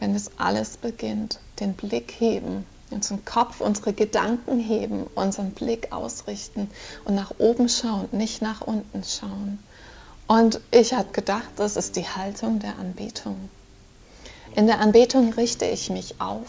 wenn 0.00 0.14
es 0.14 0.31
alles 0.38 0.76
beginnt, 0.76 1.40
den 1.59 1.75
Blick 1.75 2.14
heben, 2.19 2.64
unseren 2.90 3.25
Kopf, 3.25 3.61
unsere 3.61 3.93
Gedanken 3.93 4.61
heben, 4.61 5.07
unseren 5.14 5.50
Blick 5.50 5.93
ausrichten 5.93 6.71
und 7.05 7.14
nach 7.14 7.33
oben 7.38 7.69
schauen, 7.69 8.09
nicht 8.12 8.43
nach 8.43 8.61
unten 8.61 9.02
schauen. 9.05 9.59
Und 10.26 10.61
ich 10.71 10.93
habe 10.93 11.11
gedacht, 11.12 11.49
das 11.57 11.76
ist 11.76 11.97
die 11.97 12.07
Haltung 12.07 12.61
der 12.61 12.78
Anbetung. 12.78 13.49
In 14.55 14.67
der 14.67 14.81
Anbetung 14.81 15.33
richte 15.33 15.64
ich 15.64 15.90
mich 15.90 16.21
auf 16.21 16.47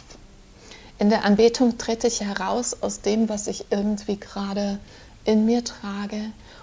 in 0.99 1.09
der 1.09 1.23
Anbetung 1.23 1.77
trete 1.77 2.07
ich 2.07 2.21
heraus 2.21 2.77
aus 2.81 3.01
dem, 3.01 3.29
was 3.29 3.47
ich 3.47 3.65
irgendwie 3.69 4.17
gerade 4.17 4.79
in 5.23 5.45
mir 5.45 5.63
trage 5.63 6.19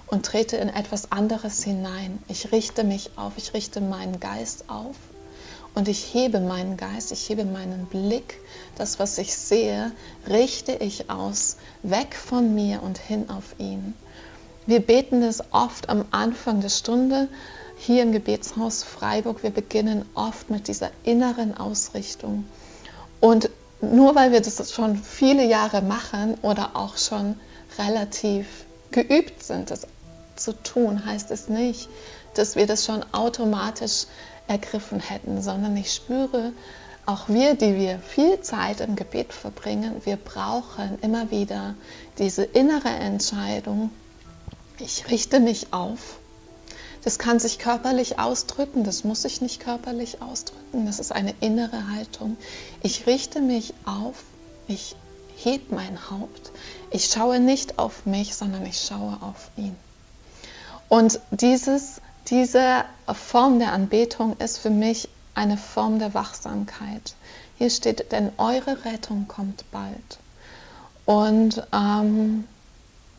und 0.06 0.26
trete 0.26 0.58
in 0.58 0.68
etwas 0.68 1.10
anderes 1.10 1.64
hinein. 1.64 2.18
Ich 2.28 2.52
richte 2.52 2.84
mich 2.84 3.10
auf, 3.16 3.32
ich 3.36 3.54
richte 3.54 3.80
meinen 3.80 4.20
Geist 4.20 4.68
auf 4.68 4.96
und 5.74 5.88
ich 5.88 6.12
hebe 6.12 6.40
meinen 6.40 6.76
Geist, 6.76 7.12
ich 7.12 7.28
hebe 7.28 7.44
meinen 7.44 7.86
Blick, 7.86 8.38
das, 8.76 8.98
was 8.98 9.16
ich 9.18 9.34
sehe, 9.34 9.92
richte 10.28 10.72
ich 10.72 11.08
aus, 11.08 11.56
weg 11.82 12.14
von 12.14 12.54
mir 12.54 12.82
und 12.82 12.98
hin 12.98 13.30
auf 13.30 13.54
ihn. 13.58 13.94
Wir 14.66 14.80
beten 14.80 15.22
das 15.22 15.52
oft 15.52 15.88
am 15.88 16.04
Anfang 16.10 16.60
der 16.60 16.68
Stunde 16.68 17.28
hier 17.78 18.02
im 18.02 18.12
Gebetshaus 18.12 18.82
Freiburg. 18.82 19.42
Wir 19.42 19.50
beginnen 19.50 20.04
oft 20.14 20.50
mit 20.50 20.68
dieser 20.68 20.90
inneren 21.04 21.56
Ausrichtung. 21.56 22.44
Und 23.20 23.48
nur 23.80 24.14
weil 24.14 24.32
wir 24.32 24.40
das 24.40 24.72
schon 24.72 24.96
viele 24.96 25.44
Jahre 25.44 25.82
machen 25.82 26.34
oder 26.42 26.70
auch 26.74 26.96
schon 26.96 27.38
relativ 27.78 28.46
geübt 28.90 29.42
sind, 29.42 29.70
das 29.70 29.86
zu 30.36 30.52
tun, 30.52 31.04
heißt 31.04 31.30
es 31.30 31.48
nicht, 31.48 31.88
dass 32.34 32.56
wir 32.56 32.66
das 32.66 32.84
schon 32.84 33.04
automatisch 33.12 34.06
ergriffen 34.48 35.00
hätten, 35.00 35.42
sondern 35.42 35.76
ich 35.76 35.92
spüre, 35.92 36.52
auch 37.06 37.28
wir, 37.28 37.54
die 37.54 37.76
wir 37.76 37.98
viel 37.98 38.40
Zeit 38.40 38.80
im 38.80 38.96
Gebet 38.96 39.32
verbringen, 39.32 40.02
wir 40.04 40.16
brauchen 40.16 40.98
immer 41.02 41.30
wieder 41.30 41.74
diese 42.18 42.44
innere 42.44 42.88
Entscheidung, 42.88 43.90
ich 44.78 45.08
richte 45.10 45.40
mich 45.40 45.72
auf, 45.72 46.18
Das 47.06 47.20
kann 47.20 47.38
sich 47.38 47.60
körperlich 47.60 48.18
ausdrücken, 48.18 48.82
das 48.82 49.04
muss 49.04 49.22
sich 49.22 49.40
nicht 49.40 49.60
körperlich 49.60 50.22
ausdrücken, 50.22 50.86
das 50.86 50.98
ist 50.98 51.12
eine 51.12 51.32
innere 51.38 51.92
Haltung. 51.92 52.36
Ich 52.82 53.06
richte 53.06 53.40
mich 53.40 53.74
auf, 53.84 54.24
ich 54.66 54.96
heb 55.36 55.70
mein 55.70 56.10
Haupt, 56.10 56.50
ich 56.90 57.06
schaue 57.06 57.38
nicht 57.38 57.78
auf 57.78 58.06
mich, 58.06 58.34
sondern 58.34 58.66
ich 58.66 58.80
schaue 58.80 59.18
auf 59.20 59.52
ihn. 59.56 59.76
Und 60.88 61.20
dieses, 61.30 62.00
diese 62.26 62.84
Form 63.06 63.60
der 63.60 63.70
Anbetung 63.70 64.36
ist 64.38 64.58
für 64.58 64.70
mich 64.70 65.08
eine 65.36 65.58
Form 65.58 66.00
der 66.00 66.12
Wachsamkeit. 66.12 67.14
Hier 67.56 67.70
steht, 67.70 68.10
denn 68.10 68.32
eure 68.36 68.84
Rettung 68.84 69.28
kommt 69.28 69.64
bald. 69.70 70.18
Und 71.04 71.64
ähm, 71.72 72.48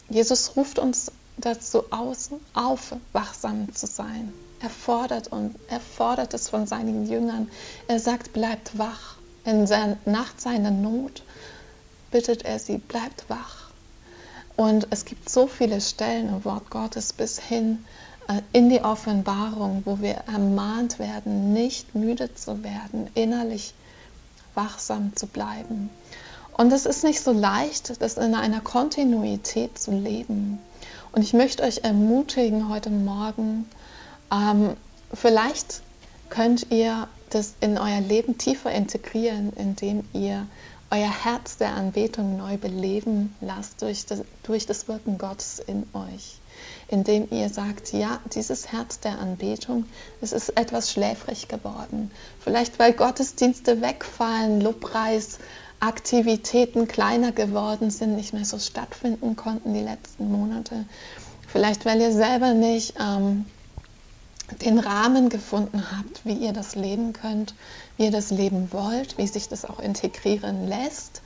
Jesus 0.10 0.58
ruft 0.58 0.78
uns 0.78 1.10
dazu 1.38 1.84
aus, 1.92 2.30
auf, 2.54 2.96
wachsam 3.14 3.74
zu 3.74 3.88
sein. 3.88 4.34
Er 4.60 4.70
fordert, 4.70 5.28
und, 5.28 5.56
er 5.70 5.80
fordert 5.80 6.34
es 6.34 6.50
von 6.50 6.66
seinen 6.66 7.08
Jüngern. 7.10 7.50
Er 7.88 8.00
sagt, 8.00 8.34
bleibt 8.34 8.78
wach. 8.78 9.16
In 9.46 9.68
seiner 9.68 9.98
Nacht 10.06 10.42
seiner 10.42 10.72
Not 10.72 11.24
bittet 12.12 12.44
er 12.44 12.60
sie, 12.60 12.80
bleibt 12.80 13.30
wach. 13.30 13.70
Und 14.56 14.88
es 14.90 15.06
gibt 15.06 15.30
so 15.30 15.48
viele 15.48 15.80
Stellen 15.80 16.30
im 16.30 16.44
Wort 16.44 16.70
Gottes 16.70 17.14
bis 17.14 17.40
hin 17.40 17.86
äh, 18.28 18.42
in 18.52 18.70
die 18.70 18.82
Offenbarung, 18.82 19.84
wo 19.86 20.02
wir 20.02 20.16
ermahnt 20.28 21.00
werden, 21.00 21.54
nicht 21.54 21.96
müde 21.96 22.34
zu 22.34 22.64
werden, 22.64 23.08
innerlich 23.14 23.74
wachsam 24.56 25.16
zu 25.16 25.28
bleiben. 25.28 25.90
Und 26.58 26.74
es 26.74 26.88
ist 26.88 27.04
nicht 27.04 27.22
so 27.22 27.32
leicht, 27.32 28.02
das 28.02 28.18
in 28.18 28.34
einer 28.34 28.62
Kontinuität 28.62 29.78
zu 29.78 29.92
leben. 29.92 30.58
Und 31.12 31.22
ich 31.24 31.34
möchte 31.34 31.64
euch 31.64 31.80
ermutigen 31.84 32.70
heute 32.70 32.90
Morgen, 32.90 33.70
ähm, 34.32 34.76
vielleicht 35.14 35.82
könnt 36.30 36.72
ihr 36.72 37.08
das 37.30 37.54
in 37.62 37.78
euer 37.78 38.02
Leben 38.02 38.38
tiefer 38.38 38.72
integrieren, 38.72 39.52
indem 39.56 40.04
ihr 40.14 40.48
euer 40.90 41.12
Herz 41.24 41.58
der 41.58 41.74
Anbetung 41.76 42.38
neu 42.38 42.58
beleben 42.58 43.36
lasst 43.42 43.82
durch 43.82 44.06
das, 44.06 44.24
durch 44.44 44.66
das 44.66 44.88
Wirken 44.88 45.18
Gottes 45.18 45.60
in 45.60 45.84
euch. 45.94 46.40
Indem 46.88 47.28
ihr 47.30 47.50
sagt, 47.50 47.92
ja, 47.92 48.20
dieses 48.34 48.72
Herz 48.72 49.00
der 49.02 49.20
Anbetung, 49.20 49.86
es 50.22 50.32
ist 50.32 50.58
etwas 50.58 50.92
schläfrig 50.92 51.50
geworden. 51.50 52.10
Vielleicht 52.40 52.80
weil 52.80 52.94
Gottesdienste 52.94 53.82
wegfallen, 53.82 54.62
Lobpreis, 54.62 55.40
Aktivitäten 55.80 56.88
kleiner 56.88 57.32
geworden 57.32 57.92
sind, 57.92 58.16
nicht 58.16 58.34
mehr 58.34 58.46
so 58.46 58.58
stattfinden 58.60 59.36
konnten 59.36 59.74
die 59.74 59.82
letzten 59.82 60.32
Monate. 60.32 60.86
Vielleicht 61.48 61.86
weil 61.86 62.02
ihr 62.02 62.12
selber 62.12 62.54
nicht 62.54 62.96
ähm, 63.00 63.46
den 64.62 64.80
Rahmen 64.80 65.30
gefunden 65.30 65.84
habt, 65.92 66.26
wie 66.26 66.34
ihr 66.34 66.54
das 66.54 66.76
leben 66.76 67.14
könnt, 67.14 67.54
wie 67.98 68.06
ihr 68.06 68.12
das 68.12 68.32
leben 68.32 68.72
wollt, 68.72 69.18
wie 69.18 69.28
sich 69.28 69.50
das 69.50 69.66
auch 69.66 69.80
integrieren 69.80 70.68
lässt, 70.68 71.22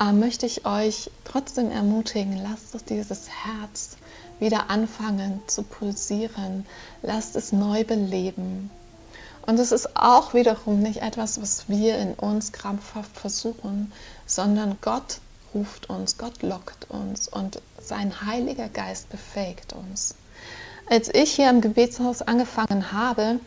äh, 0.00 0.12
möchte 0.12 0.46
ich 0.46 0.66
euch 0.66 1.10
trotzdem 1.24 1.70
ermutigen, 1.70 2.36
lasst 2.42 2.74
doch 2.74 2.82
dieses 2.82 3.28
Herz 3.28 3.96
wieder 4.40 4.70
anfangen 4.70 5.40
zu 5.46 5.62
pulsieren, 5.62 6.66
lasst 7.02 7.36
es 7.36 7.52
neu 7.52 7.84
beleben. 7.84 8.70
Und 9.46 9.58
es 9.58 9.72
ist 9.72 9.96
auch 9.96 10.32
wiederum 10.32 10.80
nicht 10.80 11.02
etwas, 11.02 11.40
was 11.40 11.68
wir 11.68 11.98
in 11.98 12.14
uns 12.14 12.52
krampfhaft 12.52 13.14
versuchen, 13.16 13.92
sondern 14.26 14.78
Gott 14.80 15.18
ruft 15.54 15.90
uns, 15.90 16.16
Gott 16.16 16.42
lockt 16.42 16.90
uns 16.90 17.28
und 17.28 17.60
sein 17.80 18.22
Heiliger 18.22 18.68
Geist 18.68 19.10
befähigt 19.10 19.74
uns. 19.74 20.14
Als 20.88 21.08
ich 21.12 21.32
hier 21.32 21.50
im 21.50 21.60
Gebetshaus 21.60 22.22
angefangen 22.22 22.92
habe, 22.92 23.38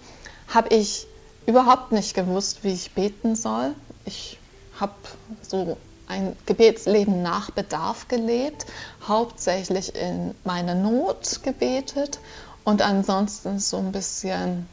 habe 0.48 0.74
ich 0.76 1.08
überhaupt 1.46 1.92
nicht 1.92 2.14
gewusst, 2.14 2.64
wie 2.64 2.74
ich 2.74 2.94
beten 2.94 3.36
soll. 3.36 3.74
Ich 4.06 4.40
habe 4.80 4.94
so 5.42 5.78
ein 6.08 6.36
Gebetsleben 6.46 7.22
nach 7.22 7.52
Bedarf 7.52 8.08
gelebt, 8.08 8.66
hauptsächlich 9.08 9.96
in 9.96 10.36
meiner 10.44 10.76
Not 10.76 11.42
gebetet 11.44 12.20
und 12.64 12.82
ansonsten 12.82 13.60
so 13.60 13.78
ein 13.78 13.92
bisschen 13.92 14.68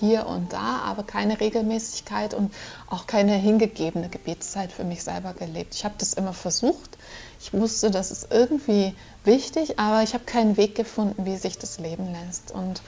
hier 0.00 0.26
und 0.26 0.52
da, 0.52 0.80
aber 0.84 1.02
keine 1.02 1.40
Regelmäßigkeit 1.40 2.34
und 2.34 2.52
auch 2.88 3.06
keine 3.06 3.34
hingegebene 3.34 4.08
Gebetszeit 4.08 4.72
für 4.72 4.84
mich 4.84 5.02
selber 5.02 5.34
gelebt. 5.34 5.74
Ich 5.74 5.84
habe 5.84 5.94
das 5.98 6.14
immer 6.14 6.32
versucht. 6.32 6.98
Ich 7.40 7.52
wusste, 7.52 7.90
das 7.90 8.10
ist 8.10 8.28
irgendwie 8.30 8.94
wichtig, 9.24 9.78
aber 9.78 10.02
ich 10.02 10.14
habe 10.14 10.24
keinen 10.24 10.56
Weg 10.56 10.74
gefunden, 10.74 11.26
wie 11.26 11.36
sich 11.36 11.58
das 11.58 11.78
leben 11.78 12.12
lässt. 12.12 12.50
Und 12.50 12.82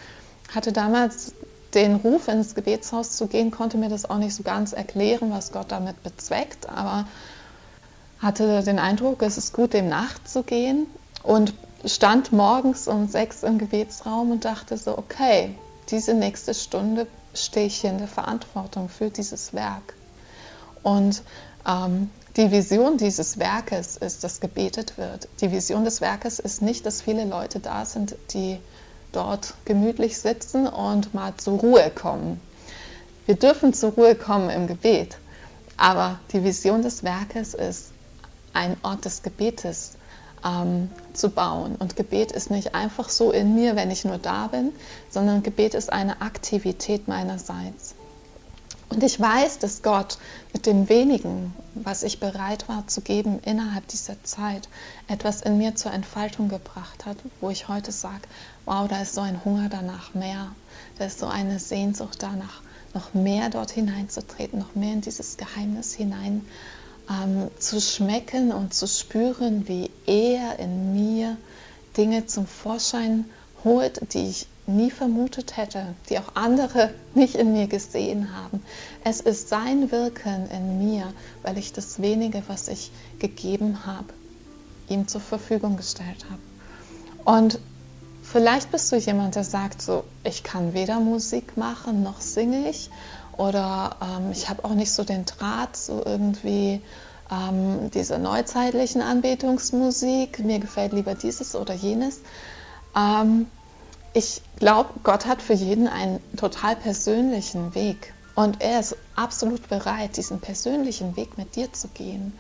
hatte 0.55 0.73
damals 0.73 1.33
den 1.75 1.97
Ruf, 1.97 2.29
ins 2.29 2.55
Gebetshaus 2.55 3.17
zu 3.17 3.27
gehen, 3.27 3.51
konnte 3.51 3.77
mir 3.77 3.89
das 3.89 4.09
auch 4.09 4.19
nicht 4.19 4.35
so 4.35 4.43
ganz 4.43 4.73
erklären, 4.73 5.31
was 5.31 5.53
Gott 5.53 5.71
damit 5.71 6.03
bezweckt, 6.03 6.69
aber 6.69 7.07
hatte 8.19 8.63
den 8.63 8.79
Eindruck, 8.79 9.23
es 9.23 9.39
ist 9.39 9.55
gut, 9.55 9.73
dem 9.73 9.89
nachzugehen 9.89 10.87
und 11.23 11.55
stand 11.85 12.33
morgens 12.33 12.89
um 12.89 13.09
sechs 13.09 13.43
im 13.43 13.59
Gebetsraum 13.59 14.33
und 14.33 14.45
dachte 14.45 14.77
so, 14.77 14.99
okay, 14.99 15.55
diese 15.91 16.15
nächste 16.15 16.55
Stunde 16.55 17.07
stehe 17.35 17.67
ich 17.67 17.81
hier 17.81 17.91
in 17.91 17.99
der 17.99 18.09
Verantwortung 18.09 18.89
für 18.89 19.11
dieses 19.11 19.53
Werk. 19.53 19.95
Und 20.83 21.23
ähm, 21.67 22.11
die 22.37 22.51
Vision 22.51 22.97
dieses 22.97 23.39
Werkes 23.39 23.97
ist, 23.97 24.25
dass 24.25 24.41
gebetet 24.41 24.97
wird. 24.99 25.29
Die 25.41 25.51
Vision 25.51 25.85
des 25.85 26.01
Werkes 26.01 26.39
ist 26.39 26.63
nicht, 26.63 26.87
dass 26.87 27.03
viele 27.03 27.25
Leute 27.25 27.61
da 27.61 27.85
sind, 27.85 28.15
die 28.33 28.59
dort 29.13 29.55
gemütlich 29.65 30.19
sitzen 30.19 30.67
und 30.67 31.13
mal 31.13 31.35
zur 31.37 31.59
Ruhe 31.59 31.91
kommen. 31.91 32.41
Wir 33.27 33.35
dürfen 33.35 33.75
zur 33.75 33.93
Ruhe 33.93 34.15
kommen 34.15 34.51
im 34.51 34.67
Gebet, 34.67 35.19
aber 35.77 36.21
die 36.33 36.45
Vision 36.45 36.83
des 36.83 37.03
Werkes 37.03 37.55
ist, 37.55 37.91
ein 38.53 38.77
Ort 38.83 39.05
des 39.05 39.23
Gebetes 39.23 39.93
ähm, 40.45 40.91
zu 41.13 41.31
bauen. 41.31 41.77
Und 41.77 41.97
Gebet 41.97 42.33
ist 42.33 42.51
nicht 42.51 42.75
einfach 42.75 43.09
so 43.09 43.31
in 43.31 43.55
mir, 43.55 43.77
wenn 43.77 43.91
ich 43.91 44.05
nur 44.05 44.19
da 44.19 44.47
bin, 44.49 44.73
sondern 45.11 45.43
Gebet 45.43 45.75
ist 45.75 45.93
eine 45.93 46.21
Aktivität 46.21 47.09
meinerseits. 47.09 47.95
Und 48.91 49.05
ich 49.05 49.21
weiß, 49.21 49.61
dass 49.61 49.83
Gott 49.83 50.19
mit 50.53 50.67
dem 50.67 50.89
wenigen, 50.89 51.55
was 51.75 52.03
ich 52.03 52.19
bereit 52.19 52.69
war 52.69 52.89
zu 52.89 53.03
geben 53.03 53.39
innerhalb 53.45 53.87
dieser 53.87 54.23
Zeit, 54.25 54.69
etwas 55.07 55.43
in 55.43 55.59
mir 55.59 55.77
zur 55.77 55.93
Entfaltung 55.93 56.49
gebracht 56.49 57.07
hat, 57.07 57.17
wo 57.41 57.51
ich 57.51 57.69
heute 57.69 57.93
sage, 57.93 58.23
wow, 58.65 58.89
da 58.89 59.03
ist 59.03 59.15
so 59.15 59.21
ein 59.21 59.45
Hunger 59.45 59.69
danach 59.69 60.15
mehr, 60.15 60.49
da 60.99 61.05
ist 61.05 61.21
so 61.21 61.27
eine 61.27 61.61
Sehnsucht 61.61 62.21
danach, 62.21 62.63
noch 62.93 63.15
mehr 63.15 63.49
dort 63.49 63.71
hineinzutreten, 63.71 64.59
noch 64.59 64.75
mehr 64.75 64.95
in 64.95 65.03
dieses 65.03 65.37
Geheimnis 65.37 65.95
hinein 65.95 66.45
ähm, 67.11 67.51
zu 67.59 67.81
schmecken 67.81 68.53
und 68.53 68.73
zu 68.73 68.87
spüren, 68.87 69.67
wie 69.69 69.91
er 70.07 70.59
in 70.59 70.93
mir 70.95 71.37
Dinge 71.97 72.27
zum 72.27 72.47
Vorschein 72.47 73.25
holt, 73.65 74.01
die 74.15 74.29
ich 74.29 74.47
nie 74.67 74.91
vermutet 74.91 75.57
hätte, 75.57 75.95
die 76.09 76.19
auch 76.19 76.35
andere 76.35 76.95
nicht 77.15 77.35
in 77.35 77.53
mir 77.53 77.67
gesehen 77.67 78.35
haben. 78.35 78.63
Es 79.05 79.21
ist 79.21 79.49
sein 79.49 79.91
Wirken 79.91 80.49
in 80.51 80.79
mir, 80.79 81.13
weil 81.43 81.59
ich 81.59 81.73
das 81.73 82.01
wenige, 82.01 82.43
was 82.47 82.69
ich 82.69 82.93
gegeben 83.19 83.85
habe, 83.85 84.13
ihm 84.89 85.09
zur 85.09 85.21
Verfügung 85.21 85.77
gestellt 85.77 86.25
habe. 86.31 86.41
Und 87.25 87.59
vielleicht 88.23 88.71
bist 88.71 88.91
du 88.93 88.97
jemand, 88.97 89.35
der 89.35 89.45
sagt 89.45 89.83
so, 89.83 90.05
ich 90.25 90.43
kann 90.43 90.75
weder 90.75 91.01
Musik 91.01 91.57
machen 91.57 92.03
noch 92.03 92.21
singe 92.21 92.71
ich 92.71 92.91
oder 93.41 93.97
ähm, 94.03 94.33
ich 94.33 94.51
habe 94.51 94.65
auch 94.67 94.75
nicht 94.75 94.93
so 94.93 95.03
den 95.03 95.25
Draht, 95.25 95.75
so 95.75 96.03
irgendwie 96.05 96.83
ähm, 97.31 97.91
diese 97.91 98.19
neuzeitlichen 98.19 99.01
Anbetungsmusik, 99.01 100.41
mir 100.41 100.59
gefällt 100.59 100.93
lieber 100.93 101.15
dieses 101.15 101.55
oder 101.57 101.73
jenes. 101.73 102.21
Ähm, 102.95 103.47
ich 104.13 104.43
glaube, 104.57 104.91
Gott 105.05 105.25
hat 105.25 105.41
für 105.41 105.55
jeden 105.55 105.89
einen 105.89 106.21
total 106.37 106.77
persönlichen 106.77 107.75
Weg 107.75 108.13
und 108.35 108.61
er 108.61 108.81
ist 108.81 108.95
absolut 109.17 109.71
bereit, 109.71 110.19
diesen 110.19 110.41
persönlichen 110.41 111.17
Weg 111.17 111.39
mit 111.39 111.57
dir 111.57 111.73
zu 111.73 111.89
gehen. 111.89 112.35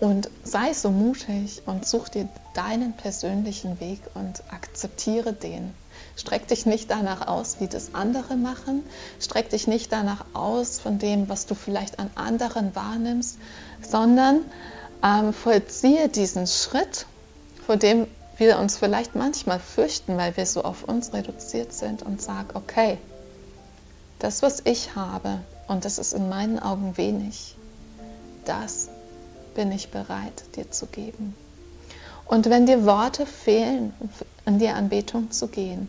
Und 0.00 0.30
sei 0.42 0.72
so 0.72 0.90
mutig 0.90 1.62
und 1.66 1.86
such 1.86 2.08
dir 2.08 2.28
deinen 2.54 2.94
persönlichen 2.94 3.78
Weg 3.78 4.00
und 4.14 4.42
akzeptiere 4.50 5.32
den. 5.32 5.74
Streck 6.16 6.48
dich 6.48 6.66
nicht 6.66 6.90
danach 6.90 7.26
aus, 7.26 7.56
wie 7.60 7.66
das 7.66 7.94
andere 7.94 8.36
machen. 8.36 8.84
Streck 9.20 9.50
dich 9.50 9.66
nicht 9.66 9.92
danach 9.92 10.24
aus 10.34 10.78
von 10.78 10.98
dem, 10.98 11.28
was 11.28 11.46
du 11.46 11.54
vielleicht 11.54 11.98
an 11.98 12.10
anderen 12.14 12.74
wahrnimmst, 12.74 13.38
sondern 13.88 14.40
ähm, 15.02 15.32
vollziehe 15.32 16.08
diesen 16.08 16.46
Schritt, 16.46 17.06
vor 17.66 17.76
dem 17.76 18.06
wir 18.36 18.58
uns 18.58 18.76
vielleicht 18.76 19.14
manchmal 19.14 19.60
fürchten, 19.60 20.16
weil 20.16 20.36
wir 20.36 20.46
so 20.46 20.62
auf 20.62 20.84
uns 20.84 21.12
reduziert 21.12 21.72
sind 21.72 22.02
und 22.02 22.22
sag, 22.22 22.54
okay, 22.54 22.98
das, 24.18 24.42
was 24.42 24.62
ich 24.64 24.94
habe, 24.94 25.40
und 25.68 25.84
das 25.84 25.98
ist 25.98 26.12
in 26.12 26.28
meinen 26.28 26.58
Augen 26.58 26.96
wenig, 26.96 27.54
das 28.44 28.88
bin 29.54 29.72
ich 29.72 29.90
bereit, 29.90 30.32
dir 30.56 30.70
zu 30.70 30.86
geben. 30.86 31.34
Und 32.26 32.48
wenn 32.48 32.66
dir 32.66 32.84
Worte 32.86 33.26
fehlen, 33.26 33.92
an 34.44 34.58
die 34.58 34.68
Anbetung 34.68 35.30
zu 35.30 35.48
gehen, 35.48 35.88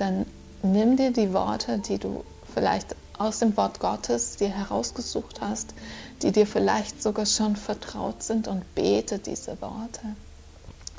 dann 0.00 0.26
nimm 0.62 0.96
dir 0.96 1.12
die 1.12 1.32
Worte, 1.32 1.78
die 1.78 1.98
du 1.98 2.24
vielleicht 2.52 2.96
aus 3.18 3.40
dem 3.40 3.56
Wort 3.56 3.80
Gottes 3.80 4.36
dir 4.36 4.48
herausgesucht 4.48 5.40
hast, 5.40 5.74
die 6.22 6.32
dir 6.32 6.46
vielleicht 6.46 7.02
sogar 7.02 7.26
schon 7.26 7.56
vertraut 7.56 8.22
sind 8.22 8.48
und 8.48 8.74
bete 8.74 9.18
diese 9.18 9.60
Worte. 9.60 10.00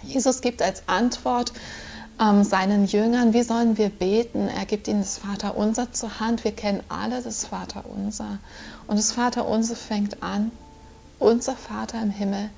Jesus 0.04 0.42
gibt 0.42 0.62
als 0.62 0.84
Antwort 0.88 1.54
ähm, 2.20 2.44
seinen 2.44 2.86
Jüngern, 2.86 3.34
wie 3.34 3.44
sollen 3.44 3.78
wir 3.78 3.90
beten? 3.90 4.48
Er 4.48 4.66
gibt 4.66 4.88
ihnen 4.88 5.02
das 5.02 5.18
Vaterunser 5.18 5.92
zur 5.92 6.20
Hand. 6.20 6.44
Wir 6.44 6.52
kennen 6.52 6.84
alle 6.90 7.22
das 7.22 7.46
Vaterunser. 7.46 8.40
Und 8.88 8.98
das 8.98 9.14
Vaterunser 9.14 9.76
fängt 9.76 10.22
an, 10.22 10.52
unser 11.20 11.56
Vater 11.56 12.02
im 12.02 12.12
Himmel, 12.12 12.50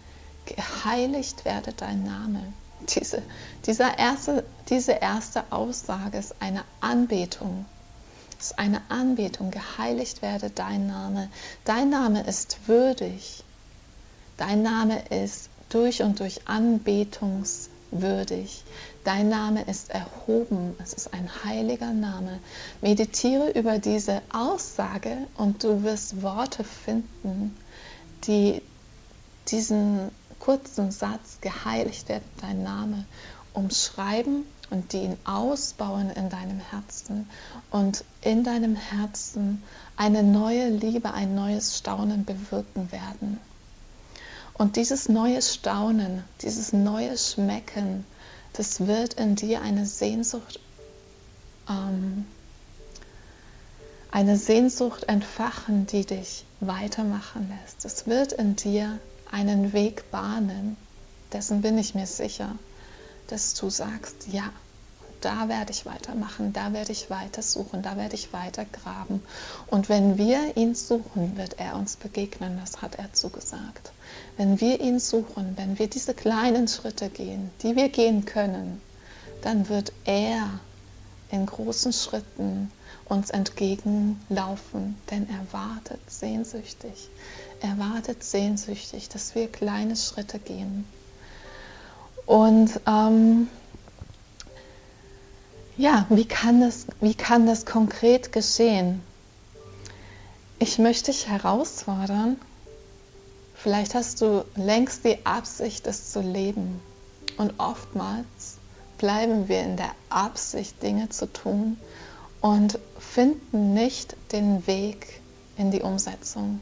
geheiligt 0.45 1.45
werde 1.45 1.73
dein 1.73 2.03
Name. 2.03 2.41
Diese, 2.89 3.21
dieser 3.65 3.97
erste, 3.97 4.43
diese 4.69 4.91
erste 4.93 5.51
Aussage 5.51 6.17
ist 6.17 6.35
eine 6.39 6.63
Anbetung. 6.79 7.65
Es 8.39 8.47
ist 8.47 8.59
eine 8.59 8.81
Anbetung. 8.89 9.51
Geheiligt 9.51 10.23
werde 10.23 10.49
dein 10.49 10.87
Name. 10.87 11.29
Dein 11.63 11.89
Name 11.89 12.23
ist 12.23 12.67
würdig. 12.67 13.43
Dein 14.37 14.63
Name 14.63 15.03
ist 15.09 15.49
durch 15.69 16.01
und 16.01 16.19
durch 16.19 16.47
anbetungswürdig. 16.47 18.63
Dein 19.03 19.29
Name 19.29 19.61
ist 19.63 19.91
erhoben. 19.91 20.75
Es 20.81 20.93
ist 20.93 21.13
ein 21.13 21.29
heiliger 21.45 21.93
Name. 21.93 22.39
Meditiere 22.81 23.51
über 23.51 23.77
diese 23.77 24.23
Aussage 24.33 25.27
und 25.37 25.63
du 25.63 25.83
wirst 25.83 26.23
Worte 26.23 26.63
finden, 26.63 27.55
die 28.25 28.63
diesen 29.49 30.09
kurzen 30.41 30.91
Satz, 30.91 31.37
geheiligt 31.39 32.09
wird 32.09 32.23
dein 32.41 32.63
Name, 32.63 33.05
umschreiben 33.53 34.45
und 34.71 34.91
die 34.91 35.03
ihn 35.03 35.17
ausbauen 35.23 36.09
in 36.09 36.29
deinem 36.29 36.59
Herzen 36.59 37.29
und 37.69 38.03
in 38.21 38.43
deinem 38.43 38.75
Herzen 38.75 39.61
eine 39.97 40.23
neue 40.23 40.69
Liebe, 40.69 41.13
ein 41.13 41.35
neues 41.35 41.77
Staunen 41.77 42.25
bewirken 42.25 42.91
werden. 42.91 43.39
Und 44.53 44.77
dieses 44.77 45.09
neue 45.09 45.41
Staunen, 45.41 46.23
dieses 46.41 46.73
neue 46.73 47.17
Schmecken, 47.17 48.05
das 48.53 48.87
wird 48.87 49.13
in 49.15 49.35
dir 49.35 49.61
eine 49.61 49.85
Sehnsucht, 49.85 50.59
ähm, 51.69 52.25
eine 54.11 54.37
Sehnsucht 54.37 55.03
entfachen, 55.03 55.87
die 55.87 56.05
dich 56.05 56.45
weitermachen 56.59 57.49
lässt. 57.49 57.85
Es 57.85 58.07
wird 58.07 58.33
in 58.33 58.55
dir 58.55 58.99
einen 59.31 59.73
Weg 59.73 60.11
bahnen, 60.11 60.77
dessen 61.33 61.61
bin 61.61 61.77
ich 61.77 61.95
mir 61.95 62.07
sicher, 62.07 62.55
dass 63.27 63.53
du 63.53 63.69
sagst, 63.69 64.27
ja, 64.31 64.51
da 65.21 65.47
werde 65.47 65.71
ich 65.71 65.85
weitermachen, 65.85 66.51
da 66.51 66.73
werde 66.73 66.91
ich 66.91 67.09
weiter 67.09 67.41
suchen, 67.43 67.83
da 67.83 67.95
werde 67.95 68.15
ich 68.15 68.33
weiter 68.33 68.65
graben. 68.65 69.21
Und 69.67 69.87
wenn 69.87 70.17
wir 70.17 70.57
ihn 70.57 70.73
suchen, 70.73 71.37
wird 71.37 71.59
er 71.59 71.75
uns 71.75 71.95
begegnen, 71.95 72.59
das 72.59 72.81
hat 72.81 72.95
er 72.95 73.13
zugesagt. 73.13 73.91
Wenn 74.35 74.59
wir 74.59 74.81
ihn 74.81 74.99
suchen, 74.99 75.53
wenn 75.57 75.77
wir 75.77 75.87
diese 75.87 76.13
kleinen 76.13 76.67
Schritte 76.67 77.09
gehen, 77.09 77.51
die 77.61 77.75
wir 77.75 77.89
gehen 77.89 78.25
können, 78.25 78.81
dann 79.41 79.69
wird 79.69 79.93
er 80.05 80.59
in 81.29 81.45
großen 81.45 81.93
Schritten 81.93 82.71
uns 83.05 83.29
entgegenlaufen, 83.29 84.97
denn 85.09 85.27
er 85.29 85.53
wartet 85.53 85.99
sehnsüchtig. 86.09 87.09
Er 87.61 87.77
wartet 87.77 88.23
sehnsüchtig, 88.23 89.09
dass 89.09 89.35
wir 89.35 89.47
kleine 89.47 89.95
Schritte 89.95 90.39
gehen. 90.39 90.85
Und 92.25 92.79
ähm, 92.87 93.47
ja, 95.77 96.05
wie 96.09 96.25
kann, 96.25 96.61
das, 96.61 96.87
wie 97.01 97.13
kann 97.13 97.45
das 97.45 97.65
konkret 97.65 98.31
geschehen? 98.31 99.03
Ich 100.57 100.79
möchte 100.79 101.11
dich 101.11 101.27
herausfordern, 101.27 102.39
vielleicht 103.55 103.95
hast 103.95 104.21
du 104.21 104.43
längst 104.55 105.05
die 105.05 105.23
Absicht, 105.25 105.85
es 105.85 106.11
zu 106.11 106.21
leben. 106.21 106.79
Und 107.37 107.53
oftmals 107.59 108.57
bleiben 108.97 109.47
wir 109.47 109.61
in 109.61 109.77
der 109.77 109.91
Absicht, 110.09 110.81
Dinge 110.81 111.09
zu 111.09 111.31
tun 111.31 111.77
und 112.41 112.79
finden 112.99 113.73
nicht 113.73 114.15
den 114.31 114.65
Weg 114.67 115.21
in 115.57 115.71
die 115.71 115.81
Umsetzung. 115.81 116.59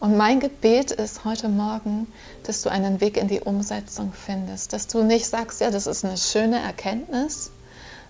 Und 0.00 0.16
mein 0.16 0.38
Gebet 0.38 0.92
ist 0.92 1.24
heute 1.24 1.48
Morgen, 1.48 2.06
dass 2.44 2.62
du 2.62 2.70
einen 2.70 3.00
Weg 3.00 3.16
in 3.16 3.26
die 3.26 3.40
Umsetzung 3.40 4.12
findest, 4.12 4.72
dass 4.72 4.86
du 4.86 5.02
nicht 5.02 5.26
sagst, 5.26 5.60
ja, 5.60 5.70
das 5.70 5.88
ist 5.88 6.04
eine 6.04 6.16
schöne 6.16 6.60
Erkenntnis, 6.60 7.50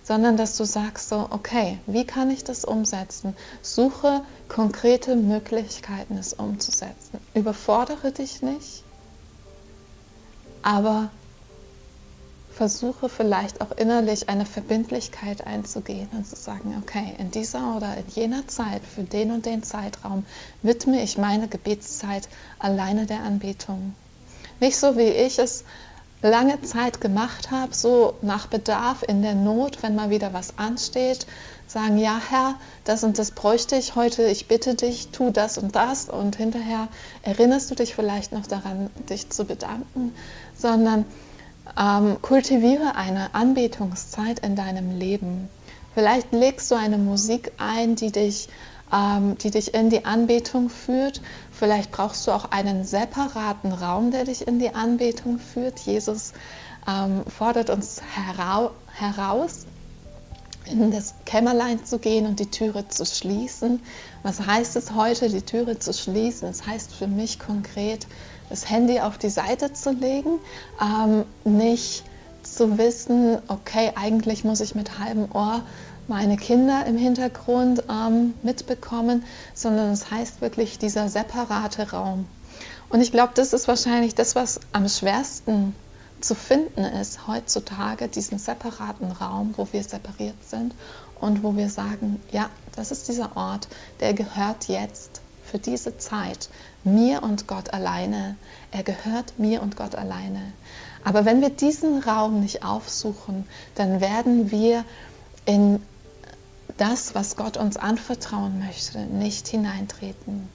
sondern 0.03 0.37
dass 0.37 0.55
du 0.55 0.65
sagst 0.65 1.09
so, 1.09 1.27
okay, 1.31 1.79
wie 1.87 2.05
kann 2.05 2.29
ich 2.29 2.43
das 2.43 2.63
umsetzen? 2.63 3.35
Suche 3.61 4.21
konkrete 4.47 5.15
Möglichkeiten, 5.15 6.17
es 6.17 6.33
umzusetzen. 6.33 7.19
Überfordere 7.33 8.11
dich 8.11 8.43
nicht, 8.43 8.83
aber 10.61 11.09
versuche 12.59 13.07
vielleicht 13.07 13.61
auch 13.61 13.71
innerlich 13.77 14.27
eine 14.27 14.45
Verbindlichkeit 14.45 15.47
einzugehen 15.47 16.09
und 16.11 16.27
zu 16.27 16.35
sagen, 16.35 16.75
okay, 16.83 17.15
in 17.17 17.31
dieser 17.31 17.77
oder 17.77 17.95
in 17.95 18.05
jener 18.09 18.49
Zeit, 18.49 18.81
für 18.83 19.03
den 19.03 19.31
und 19.31 19.45
den 19.45 19.63
Zeitraum, 19.63 20.25
widme 20.61 21.01
ich 21.01 21.17
meine 21.17 21.47
Gebetszeit 21.47 22.27
alleine 22.59 23.05
der 23.05 23.21
Anbetung. 23.21 23.95
Nicht 24.59 24.75
so, 24.75 24.97
wie 24.97 25.07
ich 25.07 25.39
es 25.39 25.63
lange 26.21 26.61
Zeit 26.61 26.99
gemacht 26.99 27.49
habe, 27.49 27.73
so 27.73 28.15
nach 28.21 28.47
Bedarf 28.47 29.03
in 29.07 29.21
der 29.21 29.35
Not, 29.35 29.81
wenn 29.81 29.95
mal 29.95 30.09
wieder 30.09 30.33
was 30.33 30.57
ansteht, 30.57 31.27
sagen, 31.65 31.97
ja 31.97 32.19
Herr, 32.29 32.55
das 32.83 33.05
und 33.05 33.17
das 33.19 33.31
bräuchte 33.31 33.77
ich 33.77 33.95
heute, 33.95 34.23
ich 34.23 34.49
bitte 34.49 34.75
dich, 34.75 35.11
tu 35.13 35.29
das 35.31 35.57
und 35.57 35.77
das 35.77 36.09
und 36.09 36.35
hinterher 36.35 36.89
erinnerst 37.23 37.71
du 37.71 37.75
dich 37.75 37.95
vielleicht 37.95 38.33
noch 38.33 38.47
daran, 38.47 38.89
dich 39.07 39.29
zu 39.29 39.45
bedanken, 39.45 40.13
sondern 40.57 41.05
ähm, 41.79 42.21
kultiviere 42.21 42.95
eine 42.95 43.33
Anbetungszeit 43.33 44.39
in 44.39 44.55
deinem 44.55 44.97
Leben. 44.97 45.49
Vielleicht 45.93 46.31
legst 46.33 46.69
du 46.71 46.75
eine 46.75 46.97
Musik 46.97 47.53
ein, 47.57 47.95
die 47.95 48.11
dich, 48.11 48.49
ähm, 48.93 49.37
die 49.37 49.49
dich 49.49 49.73
in 49.73 49.89
die 49.89 50.05
Anbetung 50.05 50.69
führt. 50.69 51.21
Vielleicht 51.51 51.91
brauchst 51.91 52.27
du 52.27 52.31
auch 52.31 52.51
einen 52.51 52.83
separaten 52.83 53.71
Raum, 53.71 54.11
der 54.11 54.25
dich 54.25 54.47
in 54.47 54.59
die 54.59 54.75
Anbetung 54.75 55.39
führt. 55.39 55.79
Jesus 55.79 56.33
ähm, 56.87 57.23
fordert 57.27 57.69
uns 57.69 58.01
herau 58.13 58.71
heraus, 58.93 59.65
in 60.69 60.91
das 60.91 61.13
Kämmerlein 61.25 61.83
zu 61.85 61.99
gehen 61.99 62.25
und 62.25 62.39
die 62.39 62.49
Türe 62.49 62.87
zu 62.87 63.05
schließen. 63.05 63.81
Was 64.23 64.45
heißt 64.45 64.75
es 64.75 64.93
heute, 64.93 65.29
die 65.29 65.41
Türe 65.41 65.79
zu 65.79 65.93
schließen? 65.93 66.49
Es 66.49 66.59
das 66.59 66.67
heißt 66.67 66.93
für 66.93 67.07
mich 67.07 67.39
konkret, 67.39 68.07
das 68.49 68.69
Handy 68.69 68.99
auf 68.99 69.17
die 69.17 69.29
Seite 69.29 69.73
zu 69.73 69.91
legen, 69.91 70.39
ähm, 70.81 71.25
nicht 71.43 72.03
zu 72.43 72.77
wissen, 72.77 73.37
okay, 73.47 73.91
eigentlich 73.95 74.43
muss 74.43 74.61
ich 74.61 74.75
mit 74.75 74.99
halbem 74.99 75.29
Ohr 75.33 75.61
meine 76.07 76.37
Kinder 76.37 76.85
im 76.87 76.97
Hintergrund 76.97 77.83
ähm, 77.89 78.33
mitbekommen, 78.41 79.23
sondern 79.53 79.91
es 79.91 80.09
heißt 80.09 80.41
wirklich 80.41 80.79
dieser 80.79 81.07
separate 81.09 81.91
Raum. 81.91 82.25
Und 82.89 83.01
ich 83.01 83.11
glaube, 83.11 83.33
das 83.35 83.53
ist 83.53 83.67
wahrscheinlich 83.67 84.15
das, 84.15 84.35
was 84.35 84.59
am 84.73 84.89
schwersten 84.89 85.75
zu 86.21 86.35
finden 86.35 86.83
ist 86.83 87.27
heutzutage, 87.27 88.07
diesen 88.07 88.39
separaten 88.39 89.11
Raum, 89.11 89.53
wo 89.57 89.67
wir 89.71 89.83
separiert 89.83 90.43
sind 90.47 90.73
und 91.19 91.43
wo 91.43 91.55
wir 91.55 91.69
sagen, 91.69 92.21
ja, 92.31 92.49
das 92.75 92.91
ist 92.91 93.07
dieser 93.07 93.35
Ort, 93.35 93.67
der 93.99 94.13
gehört 94.13 94.67
jetzt 94.67 95.21
für 95.43 95.59
diese 95.59 95.97
Zeit 95.97 96.49
mir 96.83 97.23
und 97.23 97.47
Gott 97.47 97.73
alleine. 97.73 98.35
Er 98.71 98.83
gehört 98.83 99.39
mir 99.39 99.61
und 99.61 99.75
Gott 99.75 99.95
alleine. 99.95 100.53
Aber 101.03 101.25
wenn 101.25 101.41
wir 101.41 101.49
diesen 101.49 102.03
Raum 102.03 102.41
nicht 102.41 102.63
aufsuchen, 102.63 103.47
dann 103.75 104.01
werden 104.01 104.51
wir 104.51 104.85
in 105.45 105.81
das, 106.77 107.15
was 107.15 107.35
Gott 107.35 107.57
uns 107.57 107.77
anvertrauen 107.77 108.59
möchte, 108.59 108.99
nicht 108.99 109.47
hineintreten. 109.47 110.47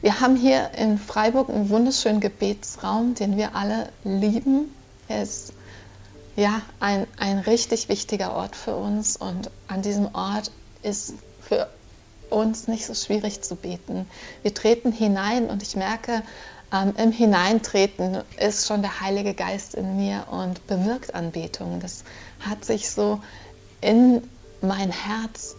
Wir 0.00 0.20
haben 0.20 0.36
hier 0.36 0.70
in 0.78 0.98
Freiburg 0.98 1.48
einen 1.48 1.70
wunderschönen 1.70 2.20
Gebetsraum, 2.20 3.14
den 3.14 3.36
wir 3.36 3.56
alle 3.56 3.88
lieben. 4.04 4.72
Er 5.08 5.22
ist 5.22 5.52
ja 6.36 6.62
ein, 6.80 7.06
ein 7.18 7.38
richtig 7.40 7.88
wichtiger 7.88 8.34
Ort 8.34 8.54
für 8.54 8.76
uns 8.76 9.16
und 9.16 9.50
an 9.66 9.82
diesem 9.82 10.14
Ort 10.14 10.52
ist 10.82 11.14
für 11.40 11.68
uns 12.30 12.68
nicht 12.68 12.86
so 12.86 12.94
schwierig 12.94 13.42
zu 13.42 13.56
beten. 13.56 14.08
Wir 14.42 14.54
treten 14.54 14.92
hinein 14.92 15.48
und 15.50 15.62
ich 15.62 15.76
merke, 15.76 16.22
ähm, 16.72 16.94
im 16.96 17.12
Hineintreten 17.12 18.22
ist 18.38 18.66
schon 18.66 18.82
der 18.82 19.00
Heilige 19.00 19.34
Geist 19.34 19.74
in 19.74 19.96
mir 19.96 20.26
und 20.30 20.66
bewirkt 20.66 21.14
Anbetung. 21.14 21.80
Das 21.80 22.04
hat 22.40 22.64
sich 22.64 22.90
so 22.90 23.20
in 23.80 24.22
mein 24.60 24.90
Herz 24.90 25.54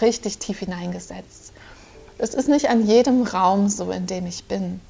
richtig 0.00 0.38
tief 0.38 0.60
hineingesetzt. 0.60 1.52
Das 2.16 2.34
ist 2.34 2.48
nicht 2.48 2.68
an 2.68 2.86
jedem 2.86 3.22
Raum 3.22 3.68
so, 3.68 3.90
in 3.90 4.06
dem 4.06 4.26
ich 4.26 4.44
bin. 4.44 4.80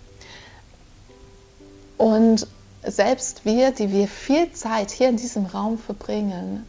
Und 1.96 2.46
selbst 2.84 3.44
wir, 3.44 3.72
die 3.72 3.92
wir 3.92 4.08
viel 4.08 4.52
Zeit 4.52 4.90
hier 4.90 5.08
in 5.08 5.16
diesem 5.16 5.46
Raum 5.46 5.78
verbringen, 5.78 6.66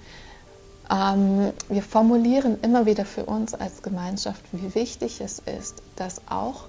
Ähm, 0.90 1.54
wir 1.68 1.84
formulieren 1.84 2.60
immer 2.62 2.86
wieder 2.86 3.06
für 3.06 3.26
uns 3.26 3.54
als 3.54 3.84
Gemeinschaft, 3.84 4.42
wie 4.52 4.74
wichtig 4.74 5.22
es 5.22 5.40
ist, 5.40 5.84
dass 5.96 6.22
auch 6.28 6.64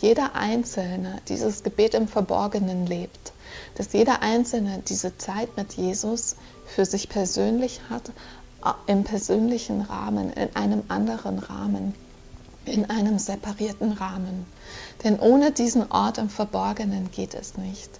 jeder 0.00 0.34
Einzelne 0.34 1.20
dieses 1.28 1.62
Gebet 1.62 1.94
im 1.94 2.08
Verborgenen 2.08 2.86
lebt, 2.86 3.32
dass 3.76 3.92
jeder 3.92 4.20
Einzelne 4.20 4.82
diese 4.86 5.16
Zeit 5.16 5.56
mit 5.56 5.72
Jesus 5.74 6.36
für 6.66 6.84
sich 6.84 7.08
persönlich 7.08 7.80
hat, 7.88 8.10
äh, 8.64 8.92
im 8.92 9.04
persönlichen 9.04 9.80
Rahmen, 9.80 10.32
in 10.34 10.54
einem 10.54 10.82
anderen 10.88 11.38
Rahmen, 11.38 11.94
in 12.66 12.90
einem 12.90 13.18
separierten 13.18 13.92
Rahmen. 13.92 14.44
Denn 15.02 15.18
ohne 15.18 15.50
diesen 15.50 15.90
Ort 15.90 16.18
im 16.18 16.28
Verborgenen 16.28 17.10
geht 17.10 17.34
es 17.34 17.56
nicht. 17.56 17.90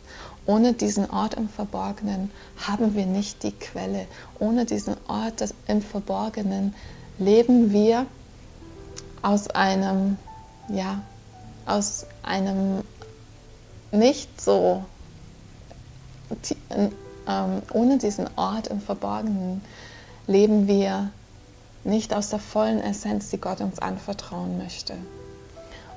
Ohne 0.46 0.72
diesen 0.72 1.08
Ort 1.10 1.34
im 1.34 1.48
Verborgenen 1.48 2.30
haben 2.56 2.94
wir 2.94 3.06
nicht 3.06 3.42
die 3.42 3.52
Quelle. 3.52 4.06
Ohne 4.38 4.64
diesen 4.64 4.96
Ort 5.06 5.54
im 5.68 5.82
Verborgenen 5.82 6.74
leben 7.18 7.72
wir 7.72 8.06
aus 9.22 9.48
einem, 9.50 10.18
ja, 10.68 11.00
aus 11.64 12.06
einem 12.22 12.82
nicht 13.92 14.40
so, 14.40 14.84
ähm, 16.70 17.62
ohne 17.72 17.98
diesen 17.98 18.28
Ort 18.36 18.66
im 18.66 18.80
Verborgenen 18.80 19.60
leben 20.26 20.66
wir 20.66 21.10
nicht 21.84 22.14
aus 22.14 22.30
der 22.30 22.38
vollen 22.38 22.80
Essenz, 22.80 23.30
die 23.30 23.38
Gott 23.38 23.60
uns 23.60 23.78
anvertrauen 23.78 24.58
möchte. 24.58 24.94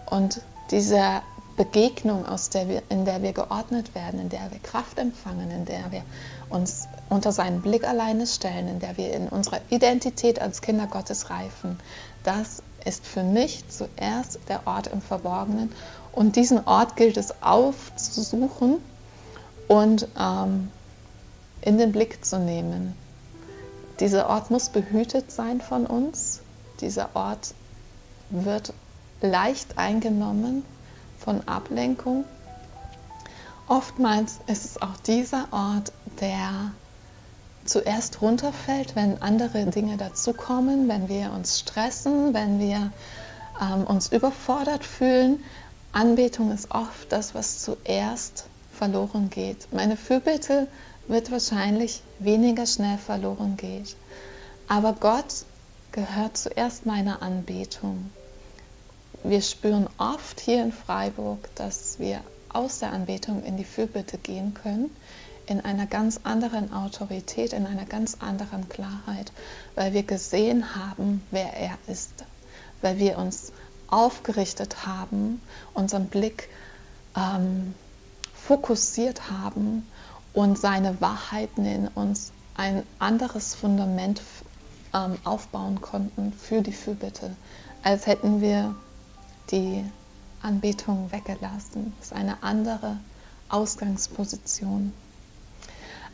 Und 0.05 0.41
diese 0.71 1.21
Begegnung, 1.57 2.25
aus 2.25 2.49
der 2.49 2.67
wir, 2.67 2.83
in 2.89 3.05
der 3.05 3.21
wir 3.21 3.31
geordnet 3.31 3.95
werden, 3.95 4.19
in 4.19 4.29
der 4.29 4.51
wir 4.51 4.59
Kraft 4.59 4.99
empfangen, 4.99 5.51
in 5.51 5.65
der 5.65 5.91
wir 5.91 6.03
uns 6.49 6.87
unter 7.09 7.31
seinen 7.31 7.61
Blick 7.61 7.87
alleine 7.87 8.27
stellen, 8.27 8.67
in 8.67 8.79
der 8.79 8.97
wir 8.97 9.13
in 9.13 9.29
unserer 9.29 9.61
Identität 9.69 10.41
als 10.41 10.61
Kinder 10.61 10.87
Gottes 10.87 11.29
reifen, 11.29 11.79
das 12.23 12.61
ist 12.83 13.05
für 13.05 13.23
mich 13.23 13.67
zuerst 13.69 14.39
der 14.49 14.67
Ort 14.67 14.87
im 14.87 15.01
Verborgenen. 15.01 15.71
Und 16.11 16.35
diesen 16.35 16.65
Ort 16.67 16.95
gilt 16.95 17.17
es 17.17 17.41
aufzusuchen 17.41 18.77
und 19.67 20.07
ähm, 20.19 20.71
in 21.61 21.77
den 21.77 21.91
Blick 21.91 22.23
zu 22.23 22.37
nehmen. 22.37 22.95
Dieser 23.99 24.29
Ort 24.29 24.51
muss 24.51 24.69
behütet 24.69 25.31
sein 25.31 25.61
von 25.61 25.85
uns. 25.85 26.41
Dieser 26.81 27.15
Ort 27.15 27.53
wird 28.29 28.73
leicht 29.21 29.77
eingenommen 29.77 30.63
von 31.17 31.47
Ablenkung. 31.47 32.25
Oftmals 33.67 34.39
ist 34.47 34.65
es 34.65 34.81
auch 34.81 34.95
dieser 35.07 35.47
Ort, 35.51 35.91
der 36.19 36.71
zuerst 37.65 38.21
runterfällt, 38.21 38.95
wenn 38.95 39.21
andere 39.21 39.65
Dinge 39.65 39.97
dazukommen, 39.97 40.87
wenn 40.87 41.09
wir 41.09 41.31
uns 41.31 41.59
stressen, 41.59 42.33
wenn 42.33 42.59
wir 42.59 42.91
ähm, 43.59 43.85
uns 43.85 44.11
überfordert 44.11 44.85
fühlen. 44.85 45.43
Anbetung 45.91 46.51
ist 46.51 46.71
oft 46.71 47.11
das, 47.11 47.33
was 47.33 47.59
zuerst 47.59 48.45
verloren 48.71 49.29
geht. 49.29 49.73
Meine 49.73 49.97
Fürbitte 49.97 50.67
wird 51.07 51.31
wahrscheinlich 51.31 52.03
weniger 52.19 52.65
schnell 52.65 52.97
verloren 52.97 53.57
gehen. 53.57 53.87
Aber 54.67 54.93
Gott 54.93 55.45
gehört 55.91 56.37
zuerst 56.37 56.85
meiner 56.85 57.21
Anbetung. 57.21 58.11
Wir 59.27 59.41
spüren 59.41 59.89
oft 59.97 60.39
hier 60.39 60.61
in 60.61 60.71
Freiburg, 60.71 61.49
dass 61.55 61.97
wir 61.97 62.21
aus 62.49 62.77
der 62.77 62.93
Anbetung 62.93 63.43
in 63.43 63.57
die 63.57 63.63
Fürbitte 63.63 64.19
gehen 64.19 64.53
können, 64.53 64.95
in 65.47 65.61
einer 65.61 65.87
ganz 65.87 66.19
anderen 66.23 66.71
Autorität, 66.71 67.51
in 67.51 67.65
einer 67.65 67.85
ganz 67.85 68.17
anderen 68.19 68.69
Klarheit, 68.69 69.31
weil 69.73 69.93
wir 69.93 70.03
gesehen 70.03 70.75
haben, 70.75 71.23
wer 71.31 71.51
er 71.53 71.75
ist, 71.87 72.23
weil 72.83 72.99
wir 72.99 73.17
uns 73.17 73.51
aufgerichtet 73.87 74.85
haben, 74.85 75.41
unseren 75.73 76.05
Blick 76.05 76.47
ähm, 77.17 77.73
fokussiert 78.35 79.31
haben 79.31 79.87
und 80.33 80.59
seine 80.59 81.01
Wahrheiten 81.01 81.65
in 81.65 81.87
uns 81.87 82.31
ein 82.55 82.83
anderes 82.99 83.55
Fundament 83.55 84.21
ähm, 84.93 85.17
aufbauen 85.23 85.81
konnten 85.81 86.31
für 86.31 86.61
die 86.61 86.73
Fürbitte, 86.73 87.35
als 87.81 88.05
hätten 88.05 88.39
wir 88.39 88.75
die 89.51 89.83
Anbetung 90.41 91.11
weggelassen. 91.11 91.93
Das 91.99 92.07
ist 92.07 92.13
eine 92.13 92.43
andere 92.43 92.97
Ausgangsposition. 93.49 94.93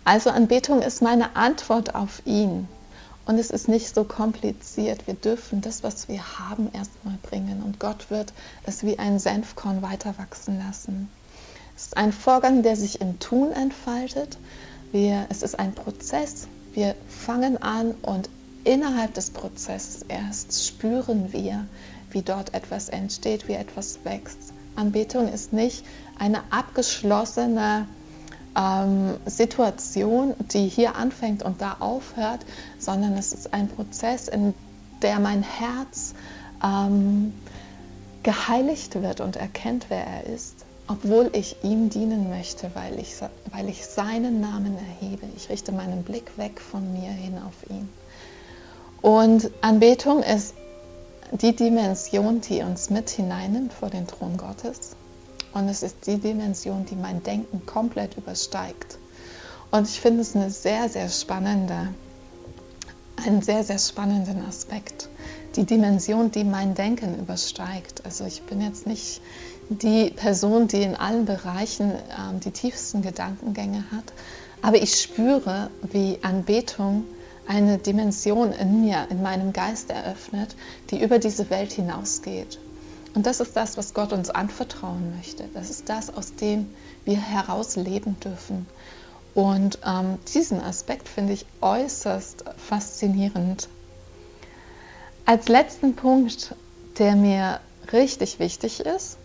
Also 0.04 0.30
Anbetung 0.30 0.82
ist 0.82 1.02
meine 1.02 1.36
Antwort 1.36 1.96
auf 1.96 2.22
ihn. 2.26 2.68
Und 3.26 3.38
es 3.38 3.52
ist 3.52 3.68
nicht 3.68 3.94
so 3.94 4.04
kompliziert. 4.04 5.06
Wir 5.06 5.14
dürfen 5.14 5.62
das, 5.62 5.84
was 5.84 6.08
wir 6.08 6.40
haben, 6.40 6.72
erstmal 6.74 7.18
bringen. 7.22 7.62
Und 7.64 7.80
Gott 7.80 8.10
wird 8.10 8.34
es 8.64 8.84
wie 8.84 8.98
ein 8.98 9.20
Senfkorn 9.20 9.82
weiter 9.82 10.18
wachsen 10.18 10.58
lassen. 10.58 11.10
Es 11.76 11.84
ist 11.84 11.98
ein 11.98 12.14
Vorgang, 12.14 12.64
der 12.64 12.76
sich 12.76 13.00
im 13.00 13.20
Tun 13.20 13.52
entfaltet. 13.52 14.38
Wir, 14.92 15.28
es 15.30 15.44
ist 15.44 15.60
ein 15.60 15.74
Prozess. 15.74 16.48
Wir 16.74 16.96
fangen 17.08 17.62
an 17.62 17.92
und 18.02 18.30
innerhalb 18.64 19.14
des 19.14 19.30
Prozesses 19.30 20.04
erst 20.08 20.68
spüren 20.68 21.32
wir, 21.32 21.66
wie 22.14 22.22
dort 22.22 22.54
etwas 22.54 22.90
entsteht, 22.90 23.48
wie 23.48 23.54
etwas 23.54 24.00
wächst. 24.04 24.54
Anbetung 24.76 25.28
ist 25.28 25.54
nicht 25.54 25.86
eine 26.18 26.42
abgeschlossene 26.52 27.88
ähm, 28.58 29.16
Situation, 29.26 30.34
die 30.54 30.68
hier 30.68 30.96
anfängt 30.96 31.44
und 31.44 31.62
da 31.62 31.78
aufhört, 31.80 32.46
sondern 32.80 33.18
es 33.18 33.34
ist 33.34 33.54
ein 33.54 33.68
Prozess, 33.68 34.28
in 34.28 34.54
der 35.02 35.20
mein 35.20 35.44
Herz 35.44 36.14
ähm, 36.64 37.34
geheiligt 38.24 39.02
wird 39.02 39.20
und 39.22 39.36
erkennt, 39.36 39.86
wer 39.90 40.06
er 40.06 40.26
ist, 40.26 40.66
obwohl 40.88 41.30
ich 41.34 41.64
ihm 41.64 41.90
dienen 41.90 42.30
möchte, 42.30 42.72
weil 42.74 43.00
ich, 43.00 43.16
weil 43.52 43.70
ich 43.70 43.86
seinen 43.86 44.42
Namen 44.42 44.78
erhebe. 44.78 45.26
Ich 45.36 45.50
richte 45.50 45.72
meinen 45.72 46.04
Blick 46.04 46.38
weg 46.38 46.60
von 46.60 46.94
mir 46.94 47.10
hin 47.10 47.40
auf 47.40 47.70
ihn. 47.70 47.90
Und 49.02 49.50
Anbetung 49.62 50.22
ist 50.22 50.54
die 51.32 51.56
Dimension, 51.56 52.42
die 52.42 52.62
uns 52.62 52.90
mit 52.90 53.10
hineinnimmt 53.10 53.74
vor 53.74 53.90
den 53.90 54.08
Thron 54.08 54.38
Gottes. 54.38 54.96
Und 55.54 55.68
es 55.70 55.84
ist 55.84 56.08
die 56.08 56.18
Dimension, 56.18 56.86
die 56.86 56.96
mein 56.96 57.24
Denken 57.24 57.66
komplett 57.66 58.18
übersteigt. 58.18 58.98
Und 59.72 59.88
ich 59.88 60.00
finde 60.00 60.22
es 60.22 60.36
eine 60.36 60.50
sehr, 60.50 60.90
sehr 60.90 61.10
spannende, 61.10 61.94
einen 63.26 63.42
sehr, 63.42 63.64
sehr 63.64 63.80
spannenden 63.80 64.46
Aspekt. 64.46 65.10
Die 65.56 65.66
Dimension, 65.66 66.32
die 66.32 66.44
mein 66.44 66.76
Denken 66.76 67.20
übersteigt. 67.20 68.06
Also 68.06 68.26
ich 68.26 68.42
bin 68.44 68.62
jetzt 68.62 68.88
nicht 68.88 69.22
die 69.70 70.10
Person, 70.10 70.68
die 70.68 70.84
in 70.84 70.96
allen 70.96 71.26
Bereichen 71.26 71.92
ähm, 71.92 72.40
die 72.42 72.52
tiefsten 72.52 73.02
Gedankengänge 73.02 73.86
hat, 73.92 74.04
aber 74.62 74.82
ich 74.82 75.00
spüre, 75.00 75.70
wie 75.82 76.20
Anbetung 76.22 77.06
eine 77.48 77.78
Dimension 77.78 78.52
in 78.54 78.82
mir, 78.82 79.08
in 79.10 79.22
meinem 79.22 79.54
Geist 79.54 79.90
eröffnet, 79.90 80.56
die 80.90 81.02
über 81.02 81.20
diese 81.20 81.50
Welt 81.50 81.72
hinausgeht. 81.72 82.60
Und 83.14 83.26
das 83.26 83.40
ist 83.40 83.56
das, 83.56 83.78
was 83.78 83.94
Gott 83.94 84.14
uns 84.14 84.30
anvertrauen 84.30 85.16
möchte. 85.18 85.44
Das 85.54 85.70
ist 85.70 85.90
das, 85.90 86.14
aus 86.14 86.36
dem 86.36 86.70
wir 87.04 87.20
heraus 87.20 87.76
leben 87.76 88.18
dürfen. 88.20 88.68
Und 89.34 89.80
ähm, 89.86 90.18
diesen 90.34 90.62
Aspekt 90.62 91.08
finde 91.08 91.34
ich 91.34 91.46
äußerst 91.62 92.46
faszinierend. 92.58 93.68
Als 95.26 95.48
letzten 95.48 95.96
Punkt, 95.96 96.56
der 96.98 97.16
mir 97.16 97.60
richtig 97.92 98.40
wichtig 98.40 98.82
ist, 98.82 99.18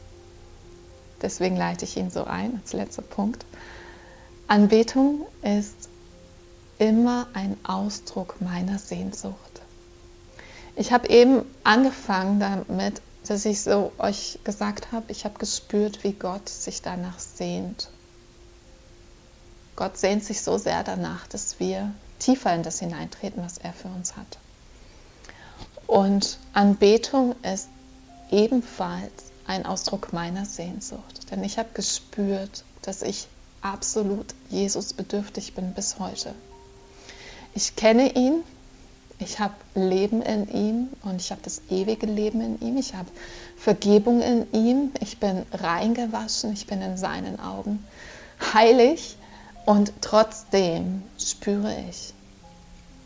deswegen 1.22 1.56
leite 1.56 1.84
ich 1.84 1.96
ihn 1.96 2.10
so 2.10 2.24
ein, 2.24 2.60
als 2.62 2.72
letzter 2.72 3.02
Punkt, 3.02 3.44
Anbetung 4.46 5.26
ist 5.42 5.88
immer 6.78 7.26
ein 7.32 7.56
Ausdruck 7.64 8.40
meiner 8.40 8.78
Sehnsucht. 8.78 9.34
Ich 10.74 10.92
habe 10.92 11.08
eben 11.08 11.42
angefangen 11.64 12.38
damit, 12.38 13.00
dass 13.26 13.44
ich 13.44 13.62
so 13.62 13.92
euch 13.98 14.38
gesagt 14.44 14.92
habe, 14.92 15.10
ich 15.10 15.24
habe 15.24 15.38
gespürt, 15.38 16.04
wie 16.04 16.12
Gott 16.12 16.48
sich 16.48 16.82
danach 16.82 17.18
sehnt. 17.18 17.88
Gott 19.74 19.98
sehnt 19.98 20.24
sich 20.24 20.42
so 20.42 20.58
sehr 20.58 20.84
danach, 20.84 21.26
dass 21.26 21.58
wir 21.58 21.92
tiefer 22.18 22.54
in 22.54 22.62
das 22.62 22.78
hineintreten, 22.78 23.42
was 23.42 23.58
er 23.58 23.72
für 23.72 23.88
uns 23.88 24.16
hat. 24.16 24.38
Und 25.86 26.38
Anbetung 26.52 27.34
ist 27.42 27.68
ebenfalls 28.30 29.12
ein 29.46 29.66
Ausdruck 29.66 30.12
meiner 30.12 30.44
Sehnsucht, 30.44 31.30
denn 31.30 31.44
ich 31.44 31.58
habe 31.58 31.68
gespürt, 31.74 32.64
dass 32.82 33.02
ich 33.02 33.28
absolut 33.60 34.34
Jesus 34.50 34.92
bedürftig 34.92 35.54
bin 35.54 35.74
bis 35.74 35.98
heute. 35.98 36.34
Ich 37.56 37.74
kenne 37.74 38.14
ihn, 38.14 38.44
ich 39.18 39.38
habe 39.38 39.54
Leben 39.74 40.20
in 40.20 40.46
ihm 40.52 40.88
und 41.02 41.22
ich 41.22 41.30
habe 41.30 41.40
das 41.42 41.62
ewige 41.70 42.04
Leben 42.04 42.42
in 42.42 42.60
ihm. 42.60 42.76
Ich 42.76 42.94
habe 42.94 43.08
Vergebung 43.56 44.20
in 44.20 44.46
ihm. 44.52 44.92
Ich 45.00 45.18
bin 45.18 45.42
reingewaschen. 45.52 46.52
Ich 46.52 46.66
bin 46.66 46.82
in 46.82 46.98
seinen 46.98 47.40
Augen 47.40 47.82
heilig. 48.52 49.16
Und 49.64 49.90
trotzdem 50.02 51.02
spüre 51.18 51.74
ich, 51.88 52.12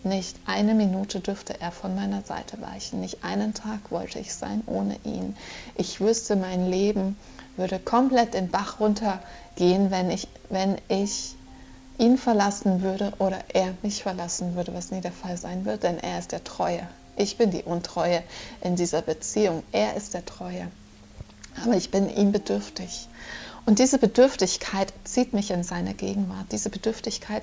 Nicht 0.03 0.37
eine 0.47 0.75
Minute 0.75 1.21
dürfte 1.21 1.61
er 1.61 1.71
von 1.71 1.95
meiner 1.95 2.23
Seite 2.23 2.61
weichen. 2.61 3.01
Nicht 3.01 3.23
einen 3.23 3.55
Tag 3.55 3.91
wollte 3.91 4.19
ich 4.19 4.35
sein 4.35 4.63
ohne 4.67 4.97
ihn. 5.05 5.37
Ich 5.77 6.01
wüsste, 6.01 6.35
mein 6.35 6.69
Leben 6.69 7.17
würde 7.57 7.79
komplett 7.79 8.35
den 8.35 8.51
Bach 8.51 8.81
runtergehen, 8.81 9.93
wenn 9.93 10.11
ich, 10.11 10.27
wenn 10.49 10.77
ich 10.89 11.37
ihn 12.01 12.17
verlassen 12.17 12.83
würde 12.83 13.13
oder 13.19 13.39
er 13.53 13.75
mich 13.83 14.03
verlassen 14.03 14.57
würde, 14.57 14.75
was 14.75 14.91
nie 14.91 15.03
der 15.03 15.13
Fall 15.13 15.37
sein 15.37 15.65
wird, 15.65 15.83
denn 15.83 15.99
er 15.99 16.19
ist 16.19 16.33
der 16.33 16.43
Treue. 16.43 16.89
Ich 17.17 17.37
bin 17.37 17.51
die 17.51 17.63
Untreue 17.63 18.23
in 18.63 18.75
dieser 18.75 19.03
Beziehung. 19.03 19.63
Er 19.73 19.95
ist 19.95 20.15
der 20.15 20.25
Treue. 20.25 20.69
Aber 21.63 21.77
ich 21.77 21.91
bin 21.91 22.09
ihm 22.09 22.33
bedürftig. 22.33 23.09
Und 23.67 23.79
diese 23.79 23.99
Bedürftigkeit 23.99 24.93
zieht 25.05 25.35
mich 25.35 25.51
in 25.51 25.63
seine 25.63 25.93
Gegenwart. 25.93 26.47
Diese 26.51 26.71
Bedürftigkeit 26.71 27.43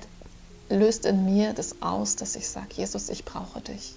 löst 0.68 1.06
in 1.06 1.24
mir 1.24 1.52
das 1.52 1.80
aus, 1.80 2.16
dass 2.16 2.34
ich 2.34 2.48
sage, 2.48 2.68
Jesus, 2.72 3.08
ich 3.08 3.24
brauche 3.24 3.60
dich. 3.60 3.94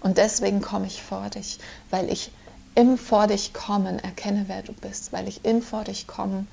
Und 0.00 0.18
deswegen 0.18 0.60
komme 0.60 0.86
ich 0.86 1.00
vor 1.00 1.30
dich, 1.30 1.58
weil 1.90 2.10
ich 2.10 2.32
im 2.74 2.98
Vor 2.98 3.26
dich 3.28 3.52
kommen 3.52 3.98
erkenne, 3.98 4.44
wer 4.48 4.62
du 4.62 4.72
bist, 4.72 5.12
weil 5.12 5.28
ich 5.28 5.44
im 5.44 5.62
Vor 5.62 5.84
dich 5.84 6.06
kommen 6.06 6.48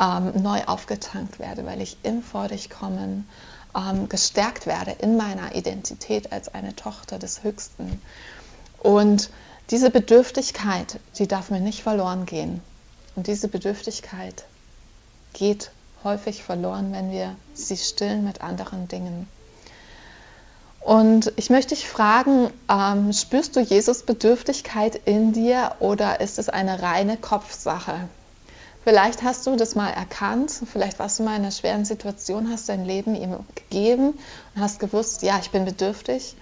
ähm, 0.00 0.42
neu 0.42 0.64
aufgetankt 0.64 1.38
werde, 1.38 1.66
weil 1.66 1.80
ich 1.80 1.98
im 2.02 2.22
Vor 2.22 2.48
dich 2.48 2.70
kommen 2.70 3.28
ähm, 3.76 4.08
gestärkt 4.08 4.66
werde 4.66 4.92
in 4.92 5.16
meiner 5.16 5.54
Identität 5.54 6.32
als 6.32 6.52
eine 6.52 6.74
Tochter 6.74 7.18
des 7.18 7.44
Höchsten. 7.44 8.00
Und 8.78 9.30
diese 9.70 9.90
Bedürftigkeit, 9.90 10.98
die 11.18 11.28
darf 11.28 11.50
mir 11.50 11.60
nicht 11.60 11.82
verloren 11.82 12.26
gehen. 12.26 12.60
Und 13.14 13.26
diese 13.26 13.48
Bedürftigkeit 13.48 14.44
geht 15.32 15.70
häufig 16.02 16.42
verloren, 16.42 16.92
wenn 16.92 17.12
wir 17.12 17.36
sie 17.54 17.76
stillen 17.76 18.24
mit 18.24 18.40
anderen 18.40 18.88
Dingen. 18.88 19.28
Und 20.80 21.32
ich 21.36 21.50
möchte 21.50 21.74
dich 21.74 21.86
fragen, 21.86 22.50
ähm, 22.70 23.12
spürst 23.12 23.54
du 23.54 23.60
Jesus 23.60 24.02
Bedürftigkeit 24.02 24.96
in 25.04 25.32
dir 25.32 25.76
oder 25.78 26.20
ist 26.20 26.38
es 26.38 26.48
eine 26.48 26.82
reine 26.82 27.18
Kopfsache? 27.18 28.08
Vielleicht 28.82 29.22
hast 29.22 29.46
du 29.46 29.56
das 29.56 29.74
mal 29.74 29.90
erkannt, 29.90 30.52
vielleicht 30.72 30.98
warst 30.98 31.18
du 31.18 31.22
mal 31.22 31.36
in 31.36 31.42
einer 31.42 31.50
schweren 31.50 31.84
Situation, 31.84 32.50
hast 32.50 32.68
dein 32.70 32.84
Leben 32.84 33.14
ihm 33.14 33.36
gegeben 33.54 34.18
und 34.54 34.62
hast 34.62 34.80
gewusst, 34.80 35.22
ja, 35.22 35.38
ich 35.38 35.50
bin 35.50 35.66
bedürftig. 35.66 36.34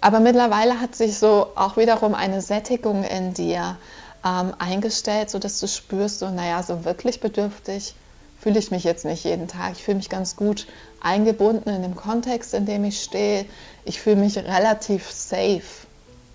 Aber 0.00 0.20
mittlerweile 0.20 0.80
hat 0.80 0.94
sich 0.94 1.18
so 1.18 1.48
auch 1.54 1.76
wiederum 1.76 2.14
eine 2.14 2.40
Sättigung 2.40 3.04
in 3.04 3.34
dir 3.34 3.76
ähm, 4.24 4.54
eingestellt, 4.58 5.30
sodass 5.30 5.60
du 5.60 5.68
spürst, 5.68 6.20
so, 6.20 6.30
naja, 6.30 6.62
so 6.62 6.84
wirklich 6.84 7.20
bedürftig 7.20 7.94
fühle 8.40 8.58
ich 8.58 8.70
mich 8.70 8.84
jetzt 8.84 9.04
nicht 9.04 9.24
jeden 9.24 9.48
Tag. 9.48 9.72
Ich 9.72 9.82
fühle 9.82 9.96
mich 9.96 10.08
ganz 10.08 10.36
gut 10.36 10.66
eingebunden 11.00 11.68
in 11.68 11.82
dem 11.82 11.96
Kontext, 11.96 12.54
in 12.54 12.66
dem 12.66 12.84
ich 12.84 13.02
stehe. 13.02 13.46
Ich 13.84 14.00
fühle 14.00 14.16
mich 14.16 14.38
relativ 14.38 15.10
safe. 15.10 15.62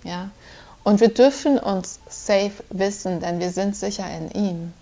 Ja? 0.04 0.30
Und 0.84 1.00
wir 1.00 1.10
dürfen 1.10 1.58
uns 1.60 2.00
safe 2.10 2.52
wissen, 2.70 3.20
denn 3.20 3.40
wir 3.40 3.52
sind 3.52 3.76
sicher 3.76 4.06
in 4.10 4.32
ihm. 4.32 4.74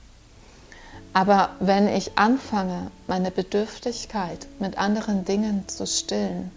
Aber 1.13 1.49
wenn 1.59 1.87
ich 1.87 2.17
anfange, 2.17 2.91
meine 3.07 3.31
Bedürftigkeit 3.31 4.47
mit 4.59 4.77
anderen 4.77 5.25
Dingen 5.25 5.67
zu 5.67 5.87
stillen, 5.87 6.51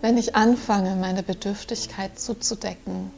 wenn 0.00 0.18
ich 0.18 0.36
anfange, 0.36 0.96
meine 0.96 1.22
Bedürftigkeit 1.22 2.18
zuzudecken, 2.18 3.10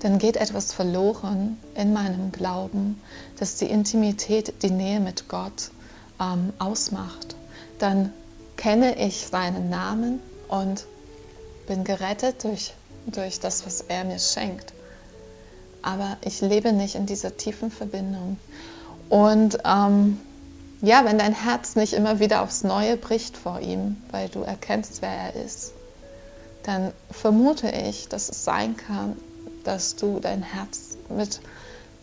dann 0.00 0.18
geht 0.18 0.36
etwas 0.36 0.72
verloren 0.72 1.58
in 1.74 1.92
meinem 1.92 2.32
Glauben, 2.32 3.00
dass 3.38 3.56
die 3.56 3.66
Intimität, 3.66 4.62
die 4.62 4.70
Nähe 4.70 5.00
mit 5.00 5.28
Gott 5.28 5.70
ähm, 6.20 6.52
ausmacht. 6.58 7.36
Dann 7.78 8.12
kenne 8.56 8.98
ich 8.98 9.26
seinen 9.26 9.68
Namen 9.68 10.20
und 10.48 10.86
bin 11.66 11.84
gerettet 11.84 12.44
durch, 12.44 12.72
durch 13.06 13.40
das, 13.40 13.66
was 13.66 13.82
er 13.82 14.04
mir 14.04 14.18
schenkt. 14.18 14.72
Aber 15.82 16.16
ich 16.22 16.40
lebe 16.40 16.72
nicht 16.72 16.94
in 16.94 17.06
dieser 17.06 17.36
tiefen 17.36 17.70
Verbindung. 17.70 18.38
Und 19.08 19.58
ähm, 19.64 20.20
ja, 20.82 21.04
wenn 21.04 21.18
dein 21.18 21.32
Herz 21.32 21.76
nicht 21.76 21.92
immer 21.92 22.20
wieder 22.20 22.42
aufs 22.42 22.64
Neue 22.64 22.96
bricht 22.96 23.36
vor 23.36 23.60
ihm, 23.60 23.96
weil 24.10 24.28
du 24.28 24.42
erkennst, 24.42 25.02
wer 25.02 25.10
er 25.10 25.34
ist, 25.44 25.72
dann 26.64 26.92
vermute 27.10 27.70
ich, 27.70 28.08
dass 28.08 28.28
es 28.28 28.44
sein 28.44 28.76
kann, 28.76 29.16
dass 29.64 29.96
du 29.96 30.20
dein 30.20 30.42
Herz 30.42 30.96
mit 31.08 31.40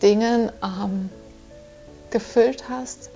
Dingen 0.02 0.50
ähm, 0.62 1.10
gefüllt 2.10 2.68
hast, 2.68 3.10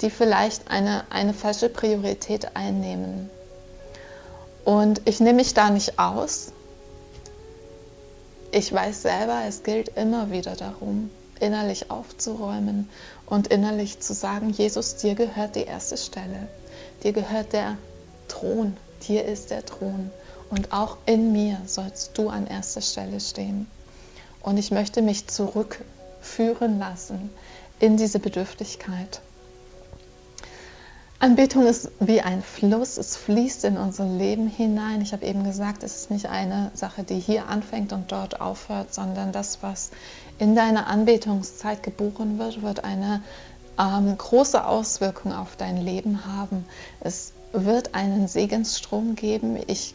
die 0.00 0.10
vielleicht 0.10 0.70
eine, 0.70 1.04
eine 1.10 1.34
falsche 1.34 1.68
Priorität 1.68 2.56
einnehmen. 2.56 3.30
Und 4.64 5.02
ich 5.04 5.20
nehme 5.20 5.36
mich 5.36 5.54
da 5.54 5.70
nicht 5.70 5.98
aus. 5.98 6.52
Ich 8.52 8.72
weiß 8.72 9.02
selber, 9.02 9.42
es 9.46 9.62
gilt 9.62 9.96
immer 9.96 10.30
wieder 10.30 10.54
darum, 10.54 11.10
innerlich 11.40 11.90
aufzuräumen 11.90 12.88
und 13.32 13.46
innerlich 13.46 13.98
zu 13.98 14.12
sagen, 14.12 14.50
Jesus, 14.50 14.96
dir 14.96 15.14
gehört 15.14 15.56
die 15.56 15.64
erste 15.64 15.96
Stelle, 15.96 16.48
dir 17.02 17.14
gehört 17.14 17.54
der 17.54 17.78
Thron, 18.28 18.76
dir 19.08 19.24
ist 19.24 19.50
der 19.50 19.64
Thron 19.64 20.10
und 20.50 20.70
auch 20.70 20.98
in 21.06 21.32
mir 21.32 21.56
sollst 21.64 22.18
du 22.18 22.28
an 22.28 22.46
erster 22.46 22.82
Stelle 22.82 23.20
stehen. 23.20 23.68
Und 24.42 24.58
ich 24.58 24.70
möchte 24.70 25.00
mich 25.00 25.28
zurückführen 25.28 26.78
lassen 26.78 27.30
in 27.80 27.96
diese 27.96 28.18
Bedürftigkeit. 28.18 29.22
Anbetung 31.22 31.68
ist 31.68 31.88
wie 32.00 32.20
ein 32.20 32.42
Fluss, 32.42 32.98
es 32.98 33.16
fließt 33.16 33.62
in 33.66 33.76
unser 33.76 34.04
Leben 34.04 34.48
hinein. 34.48 35.02
Ich 35.02 35.12
habe 35.12 35.24
eben 35.24 35.44
gesagt, 35.44 35.84
es 35.84 35.94
ist 35.94 36.10
nicht 36.10 36.26
eine 36.26 36.72
Sache, 36.74 37.04
die 37.04 37.20
hier 37.20 37.46
anfängt 37.46 37.92
und 37.92 38.10
dort 38.10 38.40
aufhört, 38.40 38.92
sondern 38.92 39.30
das, 39.30 39.62
was 39.62 39.92
in 40.40 40.56
deiner 40.56 40.88
Anbetungszeit 40.88 41.84
geboren 41.84 42.40
wird, 42.40 42.62
wird 42.62 42.82
eine 42.82 43.22
ähm, 43.78 44.18
große 44.18 44.66
Auswirkung 44.66 45.32
auf 45.32 45.54
dein 45.54 45.76
Leben 45.76 46.26
haben. 46.26 46.64
Es 46.98 47.34
wird 47.52 47.94
einen 47.94 48.26
Segensstrom 48.26 49.14
geben. 49.14 49.60
Ich 49.68 49.94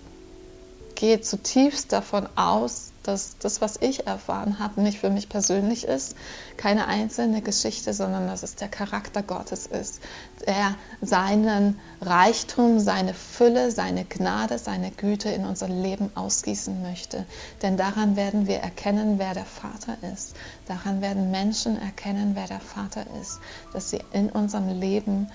gehe 0.96 1.20
zutiefst 1.20 1.92
davon 1.92 2.30
aus, 2.38 2.94
dass 3.08 3.38
das, 3.40 3.62
was 3.62 3.78
ich 3.80 4.06
erfahren 4.06 4.60
habe, 4.60 4.82
nicht 4.82 5.00
für 5.00 5.10
mich 5.10 5.30
persönlich 5.30 5.86
ist, 5.86 6.16
keine 6.58 6.88
einzelne 6.88 7.42
Geschichte, 7.42 7.94
sondern 7.94 8.28
dass 8.28 8.44
es 8.44 8.56
der 8.56 8.68
Charakter 8.68 9.24
Gottes 9.24 9.66
ist, 9.66 10.02
der 10.46 10.76
seinen 11.02 11.80
Reichtum, 12.02 12.80
seine 12.80 13.14
Fülle, 13.14 13.72
seine 13.72 14.04
Gnade, 14.04 14.58
seine 14.60 14.92
Güte 14.92 15.30
in 15.30 15.46
unser 15.46 15.70
Leben 15.70 16.12
ausgießen 16.16 16.82
möchte. 16.82 17.26
Denn 17.62 17.78
daran 17.78 18.16
werden 18.16 18.48
wir 18.48 18.58
erkennen, 18.58 19.20
wer 19.20 19.34
der 19.34 19.46
Vater 19.46 19.98
ist. 20.14 20.36
Daran 20.68 21.02
werden 21.02 21.32
Menschen 21.32 21.82
erkennen, 21.82 22.32
wer 22.36 22.48
der 22.48 22.60
Vater 22.60 23.06
ist, 23.22 23.40
dass 23.72 23.90
sie 23.90 24.02
in 24.12 24.30
unserem 24.30 24.68
Leben 24.68 25.30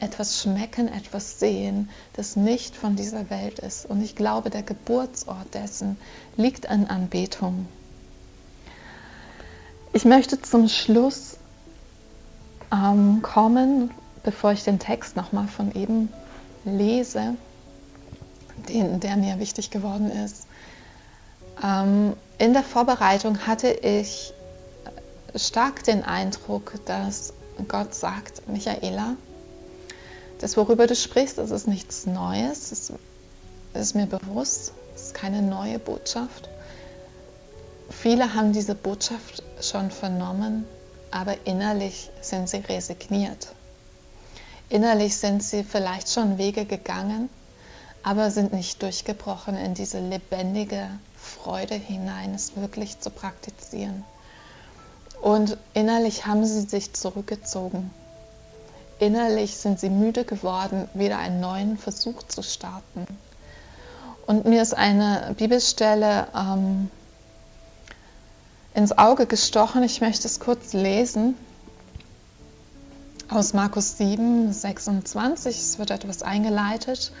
etwas 0.00 0.40
schmecken, 0.42 0.88
etwas 0.88 1.38
sehen, 1.38 1.88
das 2.14 2.36
nicht 2.36 2.74
von 2.74 2.96
dieser 2.96 3.30
Welt 3.30 3.60
ist. 3.60 3.86
Und 3.86 4.02
ich 4.02 4.16
glaube, 4.16 4.50
der 4.50 4.62
Geburtsort 4.62 5.54
dessen 5.54 5.96
liegt 6.36 6.68
an 6.68 6.86
Anbetung. 6.86 7.66
Ich 9.92 10.04
möchte 10.04 10.42
zum 10.42 10.68
Schluss 10.68 11.36
ähm, 12.72 13.22
kommen, 13.22 13.90
bevor 14.24 14.52
ich 14.52 14.64
den 14.64 14.78
Text 14.78 15.16
nochmal 15.16 15.46
von 15.46 15.74
eben 15.74 16.12
lese, 16.64 17.36
den, 18.68 19.00
der 19.00 19.16
mir 19.16 19.38
wichtig 19.38 19.70
geworden 19.70 20.10
ist. 20.10 20.46
Ähm, 21.62 22.14
in 22.38 22.52
der 22.52 22.62
Vorbereitung 22.62 23.46
hatte 23.46 23.68
ich 23.70 24.32
stark 25.34 25.84
den 25.84 26.04
Eindruck, 26.04 26.74
dass 26.86 27.32
Gott 27.66 27.94
sagt, 27.94 28.48
Michaela, 28.48 29.16
das, 30.38 30.56
worüber 30.56 30.86
du 30.86 30.94
sprichst, 30.94 31.38
das 31.38 31.50
ist 31.50 31.66
nichts 31.66 32.06
Neues, 32.06 32.70
das 32.70 32.92
ist 33.74 33.94
mir 33.94 34.06
bewusst, 34.06 34.72
es 34.94 35.02
ist 35.06 35.14
keine 35.14 35.42
neue 35.42 35.78
Botschaft. 35.78 36.48
Viele 37.90 38.34
haben 38.34 38.52
diese 38.52 38.74
Botschaft 38.74 39.42
schon 39.60 39.90
vernommen, 39.90 40.64
aber 41.10 41.34
innerlich 41.44 42.10
sind 42.20 42.48
sie 42.48 42.58
resigniert. 42.58 43.48
Innerlich 44.68 45.16
sind 45.16 45.42
sie 45.42 45.64
vielleicht 45.64 46.10
schon 46.10 46.38
Wege 46.38 46.66
gegangen, 46.66 47.30
aber 48.02 48.30
sind 48.30 48.52
nicht 48.52 48.82
durchgebrochen 48.82 49.56
in 49.56 49.74
diese 49.74 49.98
lebendige 49.98 50.88
Freude 51.16 51.74
hinein, 51.74 52.34
es 52.34 52.56
wirklich 52.56 53.00
zu 53.00 53.10
praktizieren. 53.10 54.04
Und 55.20 55.56
innerlich 55.74 56.26
haben 56.26 56.44
sie 56.44 56.60
sich 56.60 56.92
zurückgezogen 56.92 57.90
innerlich 58.98 59.56
sind 59.56 59.80
sie 59.80 59.90
müde 59.90 60.24
geworden, 60.24 60.88
wieder 60.94 61.18
einen 61.18 61.40
neuen 61.40 61.78
Versuch 61.78 62.22
zu 62.24 62.42
starten. 62.42 63.06
Und 64.26 64.44
mir 64.44 64.60
ist 64.60 64.74
eine 64.76 65.34
Bibelstelle 65.38 66.26
ähm, 66.34 66.90
ins 68.74 68.96
Auge 68.96 69.26
gestochen. 69.26 69.82
Ich 69.82 70.00
möchte 70.00 70.26
es 70.26 70.40
kurz 70.40 70.72
lesen. 70.72 71.34
Aus 73.28 73.52
Markus 73.52 73.96
7, 73.98 74.52
26. 74.52 75.56
Es 75.56 75.78
wird 75.78 75.90
etwas 75.90 76.22
eingeleitet. 76.22 77.12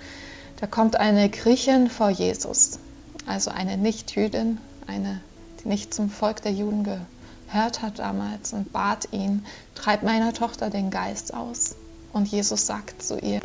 Da 0.60 0.66
kommt 0.66 0.96
eine 0.96 1.28
Griechin 1.28 1.88
vor 1.88 2.10
Jesus, 2.10 2.78
also 3.26 3.50
eine 3.50 3.76
Nichtjüdin, 3.76 4.58
eine, 4.86 5.20
die 5.62 5.68
nicht 5.68 5.94
zum 5.94 6.10
Volk 6.10 6.42
der 6.42 6.52
Juden 6.52 6.84
gehört 6.84 7.06
hat 7.52 7.98
damals 7.98 8.52
und 8.52 8.72
bat 8.72 9.08
ihn, 9.12 9.44
treib 9.74 10.02
meiner 10.02 10.32
Tochter 10.32 10.70
den 10.70 10.90
Geist 10.90 11.34
aus. 11.34 11.76
Und 12.12 12.28
Jesus 12.28 12.66
sagt 12.66 13.02
zu 13.02 13.18
ihr, 13.18 13.40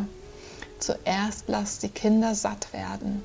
zuerst 0.79 1.45
lass 1.47 1.79
die 1.79 1.89
Kinder 1.89 2.35
satt 2.35 2.73
werden. 2.73 3.23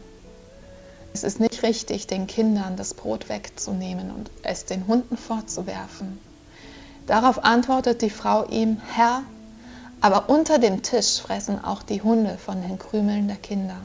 Es 1.14 1.24
ist 1.24 1.40
nicht 1.40 1.62
richtig, 1.62 2.06
den 2.06 2.26
Kindern 2.26 2.76
das 2.76 2.94
Brot 2.94 3.28
wegzunehmen 3.28 4.10
und 4.10 4.30
es 4.42 4.66
den 4.66 4.86
Hunden 4.86 5.16
vorzuwerfen. 5.16 6.18
Darauf 7.06 7.44
antwortet 7.44 8.02
die 8.02 8.10
Frau 8.10 8.44
ihm, 8.44 8.80
Herr, 8.94 9.22
aber 10.00 10.28
unter 10.28 10.58
dem 10.58 10.82
Tisch 10.82 11.20
fressen 11.20 11.64
auch 11.64 11.82
die 11.82 12.02
Hunde 12.02 12.36
von 12.38 12.62
den 12.62 12.78
Krümeln 12.78 13.26
der 13.26 13.38
Kinder. 13.38 13.80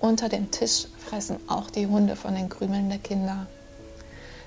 Unter 0.00 0.28
dem 0.28 0.50
Tisch 0.50 0.86
fressen 0.98 1.38
auch 1.48 1.70
die 1.70 1.86
Hunde 1.86 2.16
von 2.16 2.34
den 2.34 2.48
Krümeln 2.48 2.90
der 2.90 2.98
Kinder. 2.98 3.46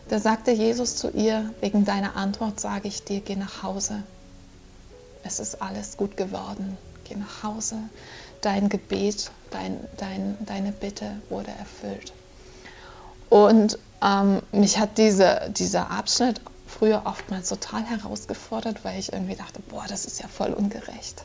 Da 0.10 0.20
sagte 0.20 0.50
Jesus 0.50 0.96
zu 0.96 1.12
ihr, 1.12 1.54
wegen 1.62 1.86
deiner 1.86 2.16
Antwort 2.16 2.60
sage 2.60 2.88
ich 2.88 3.04
dir, 3.04 3.22
geh 3.22 3.36
nach 3.36 3.62
Hause. 3.62 4.02
Es 5.24 5.40
ist 5.40 5.62
alles 5.62 5.98
gut 5.98 6.18
geworden. 6.18 6.80
Geh 7.04 7.16
nach 7.16 7.44
Hause. 7.44 7.76
Dein 8.42 8.70
Gebet, 8.70 9.30
dein, 9.52 9.80
dein, 9.98 10.36
deine 10.48 10.72
Bitte 10.72 11.22
wurde 11.30 11.52
erfüllt. 11.52 12.12
Und 13.30 13.78
ähm, 14.02 14.42
mich 14.52 14.80
hat 14.80 14.98
diese, 14.98 15.52
dieser 15.56 15.92
Abschnitt 15.92 16.42
früher 16.66 17.04
oftmals 17.06 17.50
total 17.50 17.84
herausgefordert, 17.84 18.84
weil 18.84 18.98
ich 18.98 19.14
irgendwie 19.14 19.36
dachte, 19.36 19.60
boah, 19.70 19.86
das 19.88 20.06
ist 20.06 20.20
ja 20.20 20.28
voll 20.28 20.54
ungerecht. 20.54 21.24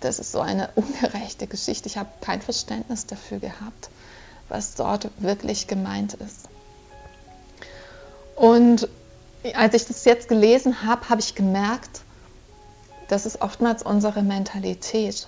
Das 0.00 0.18
ist 0.18 0.32
so 0.32 0.40
eine 0.40 0.70
ungerechte 0.74 1.46
Geschichte. 1.46 1.86
Ich 1.86 1.98
habe 1.98 2.08
kein 2.22 2.40
Verständnis 2.40 3.04
dafür 3.04 3.40
gehabt, 3.40 3.90
was 4.48 4.74
dort 4.74 5.10
wirklich 5.18 5.66
gemeint 5.66 6.14
ist. 6.14 6.48
Und 8.38 8.88
als 9.54 9.74
ich 9.74 9.86
das 9.86 10.04
jetzt 10.04 10.28
gelesen 10.28 10.84
habe, 10.84 11.08
habe 11.08 11.20
ich 11.20 11.34
gemerkt, 11.34 12.02
das 13.08 13.26
ist 13.26 13.42
oftmals 13.42 13.82
unsere 13.82 14.22
Mentalität. 14.22 15.26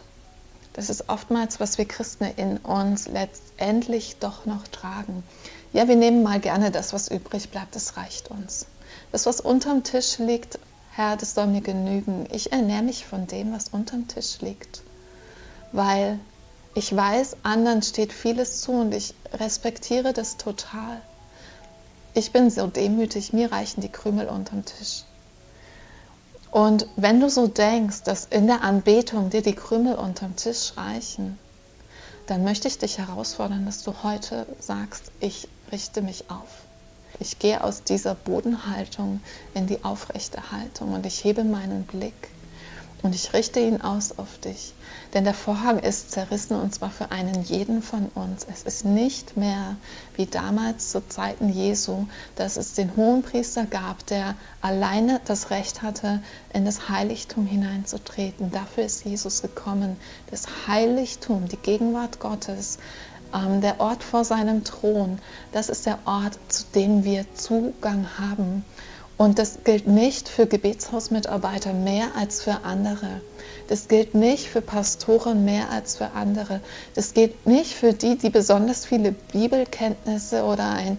Das 0.74 0.90
ist 0.90 1.08
oftmals, 1.08 1.58
was 1.58 1.76
wir 1.76 1.86
Christen 1.86 2.24
in 2.36 2.58
uns 2.58 3.08
letztendlich 3.08 4.18
doch 4.20 4.46
noch 4.46 4.68
tragen. 4.68 5.24
Ja, 5.72 5.88
wir 5.88 5.96
nehmen 5.96 6.22
mal 6.22 6.38
gerne 6.38 6.70
das, 6.70 6.92
was 6.92 7.08
übrig 7.08 7.50
bleibt, 7.50 7.74
das 7.74 7.96
reicht 7.96 8.30
uns. 8.30 8.66
Das, 9.10 9.26
was 9.26 9.40
unterm 9.40 9.82
Tisch 9.82 10.18
liegt, 10.18 10.60
Herr, 10.92 11.16
das 11.16 11.34
soll 11.34 11.48
mir 11.48 11.62
genügen. 11.62 12.28
Ich 12.30 12.52
ernähre 12.52 12.82
mich 12.82 13.06
von 13.06 13.26
dem, 13.26 13.52
was 13.52 13.70
unterm 13.70 14.06
Tisch 14.06 14.40
liegt. 14.40 14.82
Weil 15.72 16.20
ich 16.74 16.94
weiß, 16.94 17.38
anderen 17.42 17.82
steht 17.82 18.12
vieles 18.12 18.60
zu 18.60 18.70
und 18.70 18.94
ich 18.94 19.14
respektiere 19.32 20.12
das 20.12 20.36
total. 20.36 21.02
Ich 22.12 22.32
bin 22.32 22.50
so 22.50 22.66
demütig, 22.66 23.32
mir 23.32 23.52
reichen 23.52 23.80
die 23.80 23.88
Krümel 23.88 24.28
unterm 24.28 24.64
Tisch. 24.64 25.04
Und 26.50 26.86
wenn 26.96 27.20
du 27.20 27.30
so 27.30 27.46
denkst, 27.46 28.02
dass 28.02 28.24
in 28.24 28.48
der 28.48 28.62
Anbetung 28.62 29.30
dir 29.30 29.42
die 29.42 29.54
Krümel 29.54 29.94
unterm 29.94 30.34
Tisch 30.34 30.72
reichen, 30.76 31.38
dann 32.26 32.42
möchte 32.42 32.68
ich 32.68 32.78
dich 32.78 32.98
herausfordern, 32.98 33.66
dass 33.66 33.82
du 33.82 33.92
heute 34.02 34.46
sagst, 34.58 35.12
ich 35.20 35.48
richte 35.70 36.02
mich 36.02 36.30
auf. 36.30 36.48
Ich 37.20 37.38
gehe 37.38 37.62
aus 37.62 37.84
dieser 37.84 38.14
Bodenhaltung 38.14 39.20
in 39.54 39.66
die 39.66 39.84
aufrechte 39.84 40.50
Haltung 40.50 40.94
und 40.94 41.06
ich 41.06 41.22
hebe 41.22 41.44
meinen 41.44 41.84
Blick 41.84 42.30
und 43.02 43.14
ich 43.14 43.32
richte 43.32 43.60
ihn 43.60 43.80
aus 43.80 44.18
auf 44.18 44.38
dich. 44.38 44.74
Denn 45.14 45.24
der 45.24 45.34
Vorhang 45.34 45.78
ist 45.78 46.12
zerrissen 46.12 46.54
und 46.54 46.74
zwar 46.74 46.90
für 46.90 47.10
einen 47.10 47.42
jeden 47.42 47.82
von 47.82 48.06
uns. 48.14 48.46
Es 48.50 48.62
ist 48.62 48.84
nicht 48.84 49.36
mehr 49.36 49.76
wie 50.16 50.26
damals 50.26 50.90
zu 50.90 51.06
Zeiten 51.08 51.48
Jesu, 51.48 52.06
dass 52.36 52.56
es 52.56 52.74
den 52.74 52.94
Hohenpriester 52.96 53.64
gab, 53.64 54.06
der 54.06 54.36
alleine 54.60 55.20
das 55.24 55.50
Recht 55.50 55.82
hatte, 55.82 56.22
in 56.52 56.64
das 56.64 56.88
Heiligtum 56.88 57.46
hineinzutreten. 57.46 58.52
Dafür 58.52 58.84
ist 58.84 59.04
Jesus 59.04 59.42
gekommen. 59.42 59.96
Das 60.30 60.66
Heiligtum, 60.68 61.48
die 61.48 61.56
Gegenwart 61.56 62.20
Gottes, 62.20 62.78
ähm, 63.34 63.60
der 63.60 63.80
Ort 63.80 64.02
vor 64.02 64.24
seinem 64.24 64.64
Thron, 64.64 65.18
das 65.52 65.68
ist 65.68 65.86
der 65.86 65.98
Ort, 66.04 66.38
zu 66.48 66.64
dem 66.74 67.04
wir 67.04 67.24
Zugang 67.34 68.06
haben. 68.18 68.64
Und 69.20 69.38
das 69.38 69.58
gilt 69.64 69.86
nicht 69.86 70.30
für 70.30 70.46
Gebetshausmitarbeiter 70.46 71.74
mehr 71.74 72.16
als 72.16 72.40
für 72.42 72.64
andere. 72.64 73.20
Das 73.68 73.86
gilt 73.86 74.14
nicht 74.14 74.48
für 74.48 74.62
Pastoren 74.62 75.44
mehr 75.44 75.68
als 75.68 75.98
für 75.98 76.12
andere. 76.12 76.62
Das 76.94 77.12
gilt 77.12 77.46
nicht 77.46 77.74
für 77.74 77.92
die, 77.92 78.16
die 78.16 78.30
besonders 78.30 78.86
viele 78.86 79.12
Bibelkenntnisse 79.12 80.44
oder 80.44 80.70
eine 80.70 80.96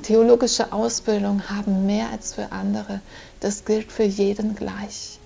theologische 0.00 0.72
Ausbildung 0.72 1.42
haben, 1.50 1.84
mehr 1.84 2.08
als 2.10 2.32
für 2.32 2.52
andere. 2.52 3.02
Das 3.40 3.66
gilt 3.66 3.92
für 3.92 4.04
jeden 4.04 4.54
gleich. 4.54 5.18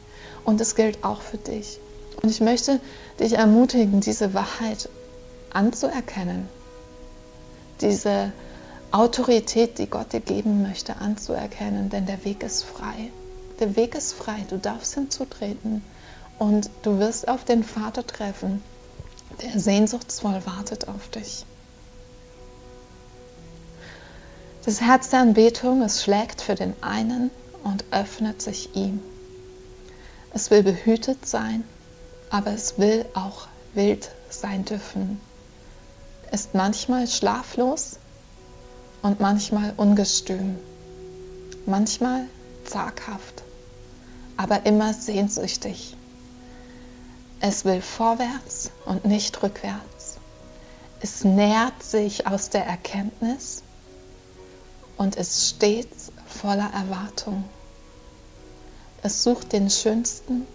Und 0.44 0.60
das 0.60 0.74
gilt 0.74 1.04
auch 1.04 1.20
für 1.20 1.38
dich. 1.38 1.78
Und 2.20 2.28
ich 2.28 2.40
möchte 2.40 2.80
dich 3.20 3.34
ermutigen, 3.34 4.00
diese 4.00 4.34
Wahrheit 4.34 4.88
anzuerkennen, 5.52 6.48
diese 7.80 8.32
Autorität, 8.96 9.78
die 9.78 9.88
Gott 9.88 10.12
dir 10.12 10.20
geben 10.20 10.62
möchte, 10.62 10.96
anzuerkennen, 10.96 11.90
denn 11.90 12.06
der 12.06 12.24
Weg 12.24 12.42
ist 12.42 12.64
frei. 12.64 13.10
Der 13.60 13.76
Weg 13.76 13.94
ist 13.94 14.12
frei, 14.12 14.44
du 14.48 14.58
darfst 14.58 14.94
hinzutreten 14.94 15.84
und 16.38 16.70
du 16.82 16.98
wirst 16.98 17.28
auf 17.28 17.44
den 17.44 17.62
Vater 17.62 18.06
treffen, 18.06 18.62
der 19.42 19.58
sehnsuchtsvoll 19.60 20.40
wartet 20.46 20.88
auf 20.88 21.08
dich. 21.08 21.44
Das 24.64 24.80
Herz 24.80 25.10
der 25.10 25.20
Anbetung, 25.20 25.82
es 25.82 26.02
schlägt 26.02 26.40
für 26.40 26.54
den 26.54 26.74
einen 26.82 27.30
und 27.64 27.84
öffnet 27.90 28.42
sich 28.42 28.74
ihm. 28.74 29.00
Es 30.32 30.50
will 30.50 30.62
behütet 30.62 31.26
sein, 31.26 31.64
aber 32.30 32.52
es 32.52 32.78
will 32.78 33.04
auch 33.14 33.46
wild 33.74 34.10
sein 34.30 34.64
dürfen 34.64 35.20
ist 36.32 36.54
manchmal 36.54 37.06
schlaflos 37.06 37.98
und 39.02 39.20
manchmal 39.20 39.72
ungestüm, 39.76 40.58
manchmal 41.64 42.26
zaghaft, 42.64 43.42
aber 44.36 44.66
immer 44.66 44.94
sehnsüchtig. 44.94 45.96
Es 47.40 47.64
will 47.64 47.82
vorwärts 47.82 48.70
und 48.86 49.04
nicht 49.04 49.42
rückwärts. 49.42 50.16
Es 51.00 51.24
nährt 51.24 51.82
sich 51.82 52.26
aus 52.26 52.48
der 52.50 52.66
Erkenntnis 52.66 53.62
und 54.96 55.16
ist 55.16 55.48
stets 55.48 56.10
voller 56.26 56.70
Erwartung. 56.72 57.44
Es 59.02 59.22
sucht 59.22 59.52
den 59.52 59.70
Schönsten, 59.70 60.46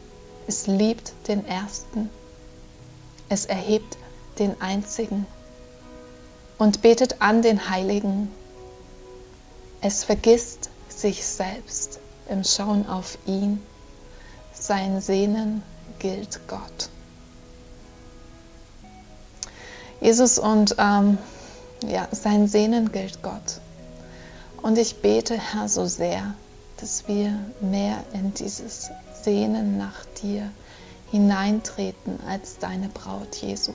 es 0.48 0.68
liebt 0.68 1.14
den 1.28 1.46
Ersten, 1.46 2.10
es 3.30 3.46
erhebt 3.46 3.98
den 4.40 4.60
Einzigen 4.60 5.26
und 6.62 6.84
betet 6.84 7.24
an 7.24 7.42
den 7.42 7.72
Heiligen. 7.72 8.32
Es 9.82 10.04
vergisst 10.04 10.70
sich 10.90 11.26
selbst 11.26 12.00
im 12.30 12.44
Schauen 12.44 12.88
auf 12.88 13.18
ihn. 13.26 13.60
Sein 14.54 15.02
Sehnen 15.02 15.64
gilt 15.98 16.48
Gott. 16.48 16.90
Jesus 20.02 20.38
und 20.38 20.76
ähm, 20.78 21.18
ja, 21.88 22.08
sein 22.12 22.48
Sehnen 22.48 22.92
gilt 22.92 23.24
Gott. 23.24 23.60
Und 24.62 24.78
ich 24.78 25.02
bete, 25.02 25.40
Herr, 25.40 25.68
so 25.68 25.88
sehr, 25.88 26.36
dass 26.78 27.08
wir 27.08 27.40
mehr 27.62 28.04
in 28.14 28.36
dieses 28.36 28.92
Sehnen 29.24 29.80
nach 29.80 30.06
dir 30.22 30.48
hineintreten 31.10 32.20
als 32.28 32.60
deine 32.60 32.90
Braut 32.90 33.36
Jesu. 33.38 33.74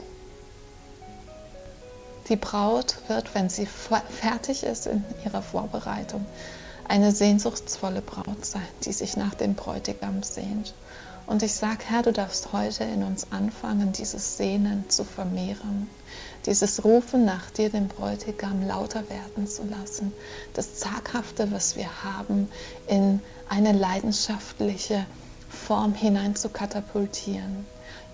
Die 2.28 2.36
Braut 2.36 2.96
wird, 3.06 3.34
wenn 3.34 3.48
sie 3.48 3.66
fertig 3.66 4.64
ist 4.64 4.86
in 4.86 5.04
ihrer 5.24 5.42
Vorbereitung, 5.42 6.26
eine 6.88 7.12
sehnsuchtsvolle 7.12 8.00
Braut 8.00 8.44
sein, 8.44 8.66
die 8.84 8.92
sich 8.92 9.16
nach 9.16 9.34
dem 9.34 9.54
Bräutigam 9.54 10.22
sehnt. 10.22 10.74
Und 11.26 11.42
ich 11.42 11.54
sage, 11.54 11.84
Herr, 11.86 12.02
du 12.02 12.12
darfst 12.12 12.52
heute 12.52 12.84
in 12.84 13.02
uns 13.02 13.32
anfangen, 13.32 13.92
dieses 13.92 14.36
Sehnen 14.36 14.88
zu 14.88 15.04
vermehren, 15.04 15.88
dieses 16.46 16.84
Rufen 16.84 17.24
nach 17.24 17.50
dir, 17.50 17.68
dem 17.68 17.88
Bräutigam, 17.88 18.66
lauter 18.66 19.08
werden 19.08 19.48
zu 19.48 19.64
lassen, 19.64 20.12
das 20.54 20.76
Zaghafte, 20.76 21.50
was 21.50 21.74
wir 21.76 22.04
haben, 22.04 22.48
in 22.86 23.20
eine 23.48 23.72
leidenschaftliche 23.72 25.04
Form 25.48 25.94
hinein 25.94 26.36
zu 26.36 26.48
katapultieren. 26.48 27.66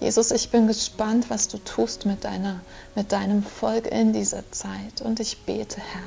Jesus, 0.03 0.32
ich 0.32 0.50
bin 0.50 0.66
gespannt, 0.66 1.30
was 1.30 1.46
du 1.46 1.59
tust 1.59 2.07
mit, 2.07 2.24
deiner, 2.24 2.61
mit 2.96 3.12
deinem 3.12 3.44
Volk 3.44 3.86
in 3.86 4.12
dieser 4.12 4.42
Zeit. 4.50 5.00
Und 5.00 5.20
ich 5.20 5.44
bete, 5.44 5.76
Herr, 5.76 6.03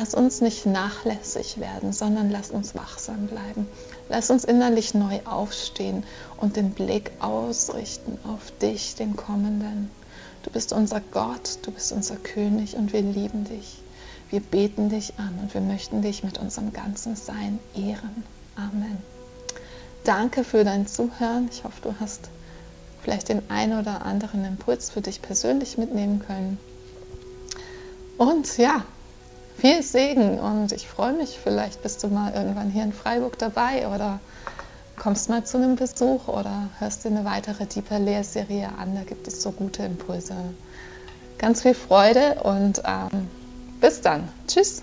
lass 0.00 0.14
uns 0.14 0.40
nicht 0.40 0.64
nachlässig 0.64 1.60
werden, 1.60 1.92
sondern 1.92 2.30
lass 2.30 2.50
uns 2.50 2.74
wachsam 2.74 3.26
bleiben. 3.26 3.68
Lass 4.08 4.30
uns 4.30 4.44
innerlich 4.44 4.94
neu 4.94 5.20
aufstehen 5.26 6.04
und 6.38 6.56
den 6.56 6.70
Blick 6.70 7.10
ausrichten 7.20 8.16
auf 8.26 8.50
dich, 8.62 8.94
den 8.94 9.14
Kommenden. 9.14 9.90
Du 10.42 10.50
bist 10.50 10.72
unser 10.72 11.02
Gott, 11.02 11.58
du 11.60 11.70
bist 11.70 11.92
unser 11.92 12.16
König 12.16 12.76
und 12.76 12.94
wir 12.94 13.02
lieben 13.02 13.44
dich. 13.44 13.76
Wir 14.30 14.40
beten 14.40 14.88
dich 14.88 15.18
an 15.18 15.38
und 15.42 15.52
wir 15.52 15.60
möchten 15.60 16.00
dich 16.00 16.24
mit 16.24 16.38
unserem 16.38 16.72
ganzen 16.72 17.14
Sein 17.14 17.58
ehren. 17.74 18.24
Amen. 18.56 18.96
Danke 20.04 20.44
für 20.44 20.64
dein 20.64 20.86
Zuhören. 20.86 21.50
Ich 21.52 21.64
hoffe, 21.64 21.82
du 21.82 21.94
hast 22.00 22.30
vielleicht 23.08 23.30
den 23.30 23.50
einen 23.50 23.80
oder 23.80 24.04
anderen 24.04 24.44
Impuls 24.44 24.90
für 24.90 25.00
dich 25.00 25.22
persönlich 25.22 25.78
mitnehmen 25.78 26.20
können. 26.26 26.58
Und 28.18 28.58
ja, 28.58 28.84
viel 29.56 29.82
Segen 29.82 30.38
und 30.38 30.72
ich 30.72 30.86
freue 30.86 31.14
mich, 31.14 31.38
vielleicht 31.42 31.82
bist 31.82 32.04
du 32.04 32.08
mal 32.08 32.34
irgendwann 32.34 32.68
hier 32.68 32.82
in 32.82 32.92
Freiburg 32.92 33.38
dabei 33.38 33.88
oder 33.88 34.20
kommst 34.98 35.30
mal 35.30 35.42
zu 35.42 35.56
einem 35.56 35.76
Besuch 35.76 36.28
oder 36.28 36.68
hörst 36.80 37.04
dir 37.04 37.08
eine 37.08 37.24
weitere 37.24 37.64
Deeper 37.64 37.98
Lehrserie 37.98 38.68
an. 38.78 38.94
Da 38.94 39.04
gibt 39.04 39.26
es 39.26 39.40
so 39.40 39.52
gute 39.52 39.84
Impulse. 39.84 40.34
Ganz 41.38 41.62
viel 41.62 41.74
Freude 41.74 42.42
und 42.42 42.82
ähm, 42.84 43.28
bis 43.80 44.02
dann. 44.02 44.28
Tschüss. 44.46 44.82